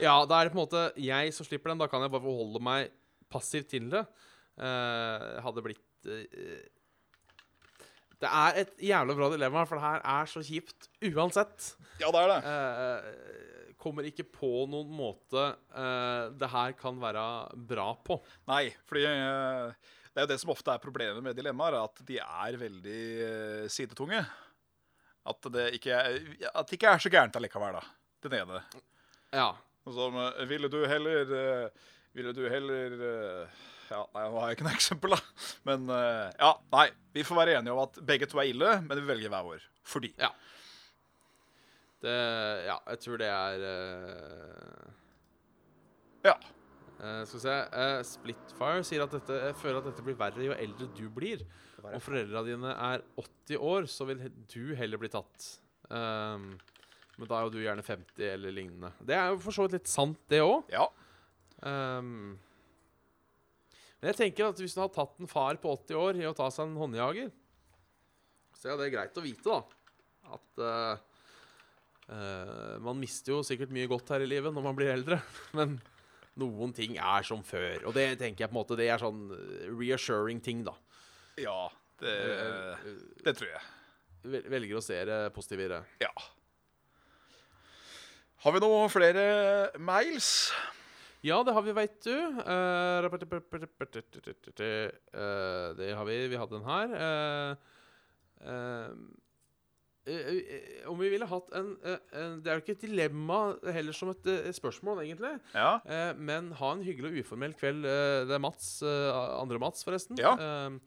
[0.00, 1.82] Ja, da er det på en måte jeg som slipper den.
[1.82, 2.92] Da kan jeg bare forholde meg
[3.32, 4.06] passivt til det.
[4.56, 6.62] Uh, hadde blitt uh,
[8.22, 11.72] Det er et jævla bra dilemma, for det her er så kjipt uansett.
[12.00, 12.40] Ja, det er det.
[12.48, 15.48] Uh, kommer ikke på noen måte
[16.38, 17.24] det her kan være
[17.68, 18.20] bra på.
[18.48, 22.18] Nei, fordi uh, det er jo det som ofte er problemet med dilemmaer, at de
[22.20, 24.20] er veldig uh, sidetunge.
[25.32, 26.18] At det ikke er,
[26.50, 27.82] at det ikke er så gærent allikevel, da.
[28.26, 28.60] Den ene.
[29.32, 29.48] Ja.
[29.88, 32.92] Som uh, Ville du heller uh, Ville du heller
[33.88, 35.48] Ja, nei, nå har jeg ikke noe eksempel, da.
[35.68, 36.86] Men ja, nei.
[37.16, 39.68] Vi får være enige om at begge to er ille, men vi velger hver vår.
[39.88, 40.12] Fordi.
[40.20, 40.28] Ja.
[42.04, 42.16] Det
[42.68, 44.90] Ja, jeg tror det er uh...
[46.28, 46.36] Ja.
[47.02, 50.46] Eh, skal vi se uh, Splitfire sier at dette, jeg føler at dette blir verre
[50.46, 51.44] jo eldre du blir.
[51.82, 54.22] Om foreldra dine er 80 år, så vil
[54.52, 55.48] du heller bli tatt.
[55.90, 56.52] Um,
[57.18, 58.92] men da er jo du gjerne 50 eller lignende.
[59.02, 60.70] Det er jo for så vidt litt sant, det òg.
[60.72, 60.86] Ja.
[61.62, 62.38] Um,
[64.02, 66.34] men jeg tenker at hvis du har tatt en far på 80 år i å
[66.34, 67.30] ta seg en håndjager,
[68.58, 69.60] så er det greit å vite, da.
[70.34, 70.94] At uh,
[72.08, 75.18] uh, man mister jo sikkert mye godt her i livet når man blir eldre.
[75.58, 75.76] Men
[76.40, 77.82] noen ting er som før.
[77.88, 80.74] Og det tenker jeg på en måte Det er sånn eh, reassuring ting, da.
[81.40, 81.68] Ja.
[82.00, 82.92] Det, Eh,
[83.24, 83.64] det tror jeg.
[84.22, 85.82] Velger å se det positive i det.
[86.04, 86.12] Ja.
[88.42, 89.24] Har vi noen flere
[89.78, 90.50] mails?
[91.22, 92.10] Ja, det har vi, veit du.
[92.10, 93.10] Eh, eh,
[95.78, 96.16] det har vi.
[96.32, 96.94] Vi hadde den her.
[96.98, 97.52] Eh,
[98.42, 98.88] eh, eh, eh,
[100.90, 103.38] om vi ville hatt en, eh, en Det er jo ikke et dilemma
[103.70, 105.40] heller som et, eh, spørsmål, egentlig.
[105.54, 105.80] Ja.
[105.86, 107.84] Eh, men ha en hyggelig og uformell kveld.
[107.86, 110.18] Eh, det er Mats, eh, andre Mats, forresten.
[110.18, 110.34] Ja.
[110.34, 110.78] Eh,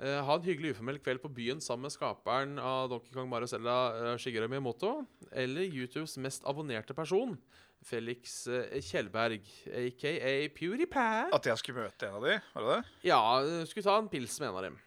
[0.00, 3.46] eh, ha en hyggelig uformell kveld på byen sammen med skaperen av Donkey Kong Mario
[3.46, 5.06] Zelda, uh, Shigeru Miyamoto.
[5.32, 7.38] Eller YouTubes mest abonnerte person,
[7.82, 11.32] Felix eh, Kjellberg, aka PewDiePie.
[11.32, 12.92] At jeg skulle møte en av de, var det det?
[13.08, 14.78] Ja, eh, skulle ta en pils med en av dem.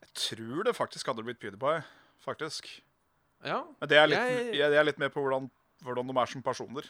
[0.00, 1.84] Jeg tror det faktisk hadde blitt PewDiePie.
[2.24, 2.70] Faktisk.
[3.46, 5.48] Ja, Men det er litt, Jeg- jeg, er litt med på hvordan,
[5.84, 6.84] hvordan de er som personer.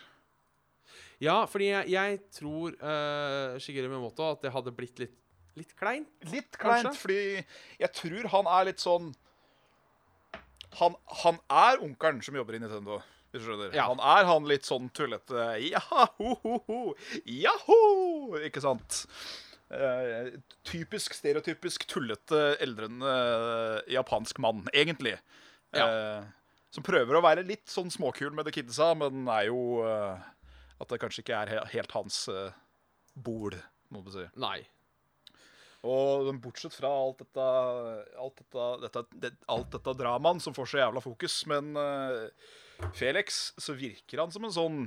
[1.21, 5.15] ja fordi jeg, jeg tror uh, Shigeru Miyamoto at det hadde blitt litt,
[5.57, 6.09] litt kleint.
[6.33, 6.83] Litt Kanskje?
[6.91, 7.45] kleint, fordi
[7.81, 9.13] jeg tror han er litt sånn
[10.77, 12.99] Han, han er onkelen som jobber i Nintendo.
[13.75, 13.87] Ja.
[13.91, 16.95] Han er han litt sånn tullete Ja-ho-ho-ho,
[17.29, 18.37] jaho!
[18.47, 19.03] Ikke sant?
[19.69, 20.31] Uh,
[20.65, 25.17] typisk stereotypisk tullete, eldrende uh, japansk mann, egentlig.
[25.77, 26.23] Eh,
[26.77, 30.21] som prøver å være litt sånn småkul med the kidsa, men er jo uh,
[30.77, 32.51] At det kanskje ikke er he helt hans uh,
[33.17, 33.57] bol,
[33.89, 34.27] må man si.
[34.37, 34.59] Nei.
[35.87, 37.47] Og bortsett fra alt dette
[38.19, 42.29] Alt dette, dette, det, alt dette dramaen som får så jævla fokus, men uh,
[42.97, 44.81] Felix, så virker han som en sånn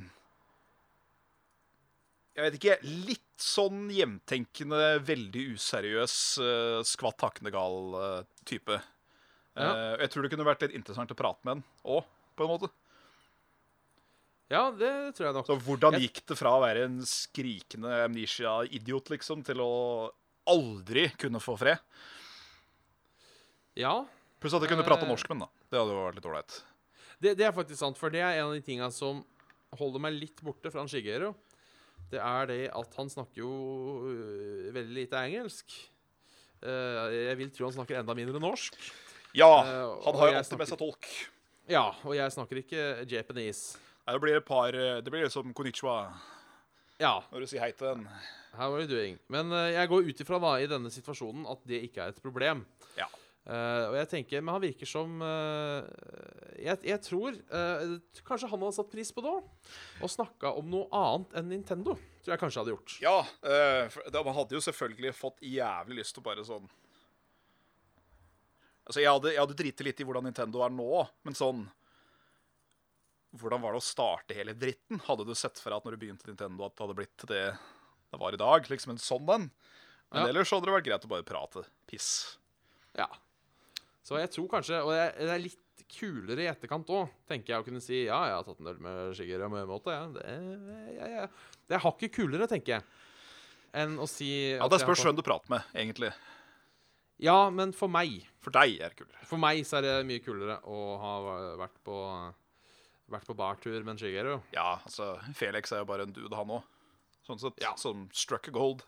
[2.36, 8.82] Jeg vet ikke Litt sånn hjemtenkende, veldig useriøs, uh, skvatt hakkende gal uh, type.
[9.60, 9.72] Ja.
[9.76, 11.64] Eh, jeg tror det kunne vært litt interessant å prate med han
[11.98, 12.08] òg,
[12.40, 12.70] på en måte.
[14.50, 15.46] Ja, det tror jeg nok.
[15.50, 19.74] Så hvordan gikk det fra å være en skrikende amnesia-idiot, liksom, til å
[20.50, 21.84] aldri kunne få fred?
[23.78, 24.06] Ja,
[24.40, 25.10] Pluss at jeg kunne prate Eh.
[25.12, 25.68] norsk med den, da.
[25.70, 26.62] Det hadde jo vært litt ålreit.
[27.20, 29.26] det, det er faktisk sant, for det er en av de tinga som
[29.76, 31.34] holder meg litt borte fra han Shigeru.
[32.10, 33.52] Det er det at han snakker jo
[34.08, 35.76] øh, veldig lite engelsk.
[36.64, 38.74] Eh, jeg vil tro han snakker enda mindre norsk.
[39.38, 41.10] Ja, Eh, han har jo alltid alltid med seg tolk.
[41.70, 43.78] Ja, og jeg snakker ikke japanese.
[44.08, 46.00] Nei, det blir et par eh, Det blir liksom konnichiwa
[47.00, 48.08] Ja, når du sier hei til den.
[48.58, 49.20] how are you doing?
[49.30, 52.22] Men eh, jeg går ut ifra da, i denne situasjonen at det ikke er et
[52.24, 52.66] problem.
[52.98, 53.06] Ja.
[53.50, 55.82] Uh, og jeg tenker, Men han virker som uh,
[56.60, 57.96] jeg, jeg tror uh,
[58.28, 59.48] Kanskje han hadde satt pris på det òg?
[60.06, 61.96] Og snakka om noe annet enn Nintendo.
[62.22, 62.98] Tror jeg kanskje hadde gjort.
[63.02, 63.16] Ja,
[63.90, 66.68] for da- man hadde jo selvfølgelig fått jævlig lyst til å bare sånn
[68.90, 71.68] Altså, jeg hadde, jeg hadde driti litt i hvordan Nintendo er nå, men sånn
[73.38, 74.98] Hvordan var det å starte hele dritten?
[75.06, 77.44] Hadde du sett for deg at når du begynte Nintendo, at det hadde blitt det
[78.10, 78.66] det var i dag?
[78.66, 79.44] Liksom en sånn en?
[80.10, 80.30] Men Ja.
[80.32, 82.38] ellers så hadde det vært greit å bare prate piss.
[82.98, 83.06] Ja.
[84.02, 87.66] Så jeg tror kanskje Og det er litt kulere i etterkant òg, tenker jeg å
[87.66, 89.94] kunne si ja, jeg har tatt en øl med Shigeru Miyamoto.
[89.94, 90.08] Ja.
[90.14, 90.26] Det,
[90.98, 91.28] ja, ja.
[91.70, 92.84] det er hakket kulere, tenker jeg,
[93.74, 96.12] enn å si Ja, Det spørs hvem du prater med, egentlig.
[97.20, 99.26] Ja, men for meg For deg er det kulere.
[99.28, 101.14] For meg så er det mye kulere å ha
[101.60, 101.98] vært på
[103.10, 104.36] Vært på bartur med en Shigeru.
[104.54, 106.68] Ja, altså, Felix er jo bare en dude, han òg.
[107.26, 107.58] Sånn sett.
[107.64, 107.72] Ja.
[107.82, 108.84] Som struck a gold.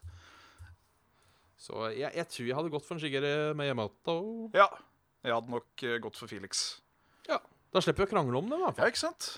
[1.57, 4.15] Så jeg, jeg tror jeg hadde gått for en Shigeru med Yamato.
[4.53, 4.67] Ja.
[5.25, 6.61] Jeg hadde nok eh, gått for Felix.
[7.25, 7.39] Ja.
[7.73, 9.31] Da slipper vi å krangle om det, hvert Ja, ikke sant?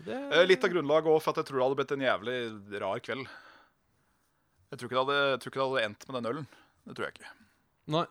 [0.00, 2.36] Det, Eh, Litt av grunnlaget òg for at jeg tror det hadde blitt en jævlig
[2.82, 3.28] rar kveld.
[4.72, 6.46] Jeg tror hadde, jeg tror ikke det hadde endt med den ølen.
[6.88, 7.32] Det tror jeg ikke.
[7.94, 8.06] Nei.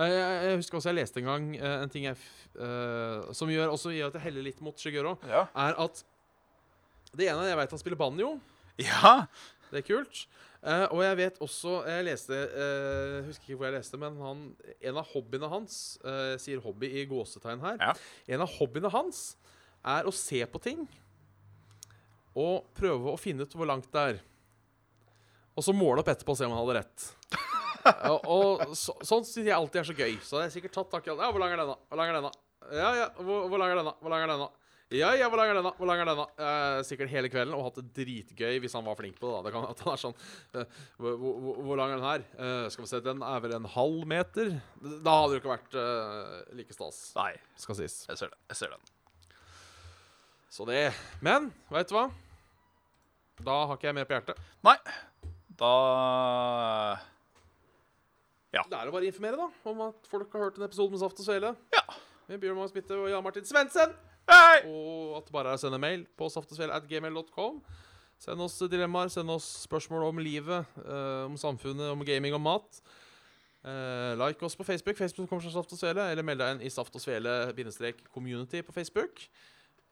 [0.00, 0.12] Eh,
[0.48, 2.16] Jeg, husker også jeg leste en gang eh, en ting jeg,
[2.56, 5.46] eh, som gjør, også gjør at jeg heller litt mot Shigeru, Ja.
[5.54, 6.04] er at
[7.16, 8.38] det ene jeg vet han spiller banjo.
[8.80, 9.26] ja.
[9.70, 10.24] Det er kult.
[10.60, 14.40] Uh, og jeg vet også Jeg leste uh, husker ikke hvor jeg leste, men han,
[14.82, 17.78] en av hobbyene hans uh, Jeg sier hobby i gåsetegn her.
[17.80, 17.94] Ja.
[18.34, 19.22] En av hobbyene hans
[19.86, 20.82] er å se på ting
[22.36, 24.20] og prøve å finne ut hvor langt det er.
[25.56, 27.06] Og så måle opp etterpå og se om han hadde rett.
[28.12, 30.14] Og og så, sånn syns jeg alltid er så gøy.
[30.24, 31.22] Så jeg har sikkert tatt tak i alt.
[31.24, 31.76] Ja, hvor lang er denne?
[31.90, 32.32] Hvor lang er denne?
[32.70, 33.94] Ja, ja, hvor, hvor lang er denne?
[34.00, 34.48] Hvor lang er denne?
[34.90, 35.70] Ja, ja, hvor lang er denne?
[35.78, 36.24] Hvor lang er denne?
[36.42, 39.36] Eh, sikkert hele kvelden, og hatt det dritgøy hvis han var flink på det.
[39.36, 40.16] da Det kan at han er sånn
[40.58, 42.24] eh, hvor, hvor, hvor lang er den her?
[42.42, 44.50] Eh, skal vi se, den er vel en halv meter?
[44.82, 47.30] Da hadde det jo ikke vært eh, like stas, Nei,
[47.62, 48.00] skal sies.
[48.10, 48.42] jeg ser den.
[48.50, 48.90] Jeg ser den.
[50.50, 50.80] Så det
[51.22, 52.08] Men veit du hva?
[53.46, 54.42] Da har ikke jeg mer på hjertet.
[54.66, 54.74] Nei.
[55.60, 55.70] Da
[58.50, 61.20] Det er å bare informere da om at folk har hørt en episode med Saft
[61.22, 61.82] og Svele Ja.
[62.28, 63.92] med Bjørn Magnus Bitte og Jan Martin Svendsen.
[64.30, 64.64] Hei!
[64.66, 67.60] Og at det bare er å sende mail på saftogsvele.gmail.com.
[68.20, 72.80] Send oss dilemmaer, send oss spørsmål om livet, eh, om samfunnet, om gaming og mat.
[73.64, 76.66] Eh, like oss på Facebook, Facebook kommer fra Saft og Svele, eller meld deg inn
[76.66, 79.22] i Saft og Svele-community på Facebook.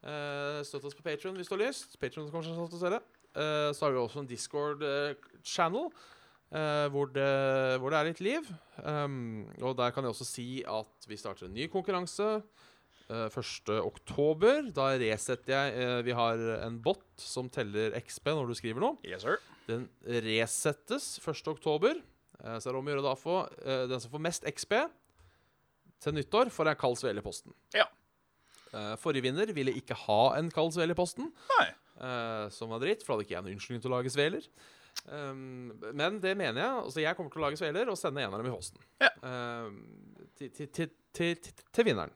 [0.02, 1.98] Eh, støtt oss på Patreon hvis du har lyst.
[1.98, 3.00] Patreon kommer fra Saft og Svele.
[3.38, 5.90] Eh, så har vi også en Discord-channel.
[6.48, 7.28] Hvor, det,
[7.82, 8.46] hvor det er litt liv.
[8.80, 12.40] Um, og der kan jeg også si at vi starter en ny konkurranse.
[13.08, 13.72] Uh, 1.
[13.82, 14.70] oktober.
[14.76, 18.96] Da resetter jeg uh, Vi har en bot som teller XP når du skriver noe.
[19.04, 19.40] Yes, sir.
[19.68, 21.44] Den resettes 1.
[21.52, 22.00] oktober.
[22.44, 24.74] Eh, så er det om å gjøre da få eh, den som får mest XP
[26.04, 27.54] til nyttår, får en kald svele i posten.
[27.74, 27.88] Ja.
[28.70, 31.68] Eh, forrige vinner ville ikke ha en kald svele i posten, Nei.
[31.98, 34.46] eh, som var dritt, for da hadde ikke jeg en unnskyldning til å lage sveler.
[35.06, 36.82] Um, men det mener jeg.
[36.82, 38.82] Altså jeg kommer til å lage sveler og sende en av dem i posten.
[39.00, 39.12] Ja.
[39.22, 39.80] Um,
[40.38, 42.12] til, til, til, til, vinneren.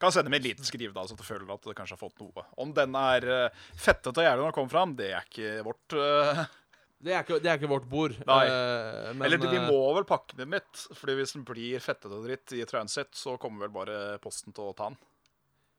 [0.00, 2.22] Kan sende med en liten skriv, da, så du føler at du kanskje har fått
[2.22, 2.46] noe.
[2.62, 5.98] Om den er uh, fettete og jævlig når den kommer fram, det er ikke vårt
[5.98, 6.46] uh...
[7.00, 8.12] Det er ikke, det er ikke vårt bord.
[8.28, 8.42] Nei.
[8.44, 12.12] Uh, men, Eller vi eh, må vel pakke den mitt, Fordi hvis den blir fettete
[12.12, 14.98] og dritt i transit, så kommer vel bare posten til å ta den.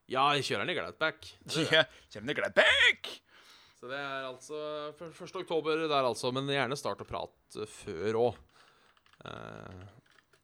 [0.09, 1.29] Ja, jeg kjører den i Gladback.
[1.75, 3.11] Ja, kjører den i back?
[3.81, 4.57] Så det er altså
[4.93, 5.31] 1.
[5.41, 6.29] oktober der, altså.
[6.29, 8.35] Men gjerne start å prate før òg.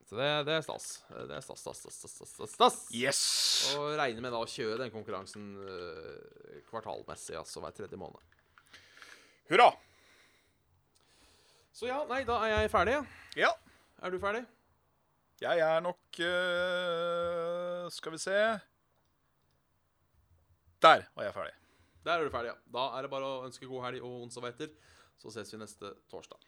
[0.09, 0.87] så det, det er stas.
[1.13, 2.79] Det er stas, stas, stas, stas, stas, stas, stas.
[2.97, 3.19] Yes!
[3.77, 8.17] Og regner med da å kjøre den konkurransen eh, kvartalmessig, altså hver tredje måned.
[9.51, 9.69] Hurra!
[11.77, 12.97] Så ja, nei, da er jeg ferdig.
[13.37, 13.53] Ja,
[14.01, 14.47] Er du ferdig?
[15.37, 18.33] jeg er nok uh, Skal vi se
[20.81, 21.66] Der var jeg ferdig.
[22.07, 22.55] Der er du ferdig, ja.
[22.71, 24.69] Da er det bare å ønske god helg og onsdag
[25.19, 26.39] Så ses vi neste torsdag.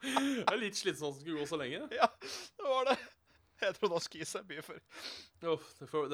[0.00, 1.82] Det er litt slitsomt at det skulle gå så lenge.
[1.94, 2.96] Ja, det var det.
[3.60, 4.80] Jeg trodde han skulle gi seg mye før.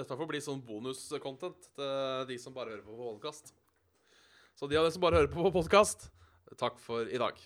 [0.01, 3.53] Dette får bli sånn bonus-content til de som bare hører på podkast.
[4.57, 6.07] Så de av dere som bare hører på podkast,
[6.57, 7.37] takk for i dag.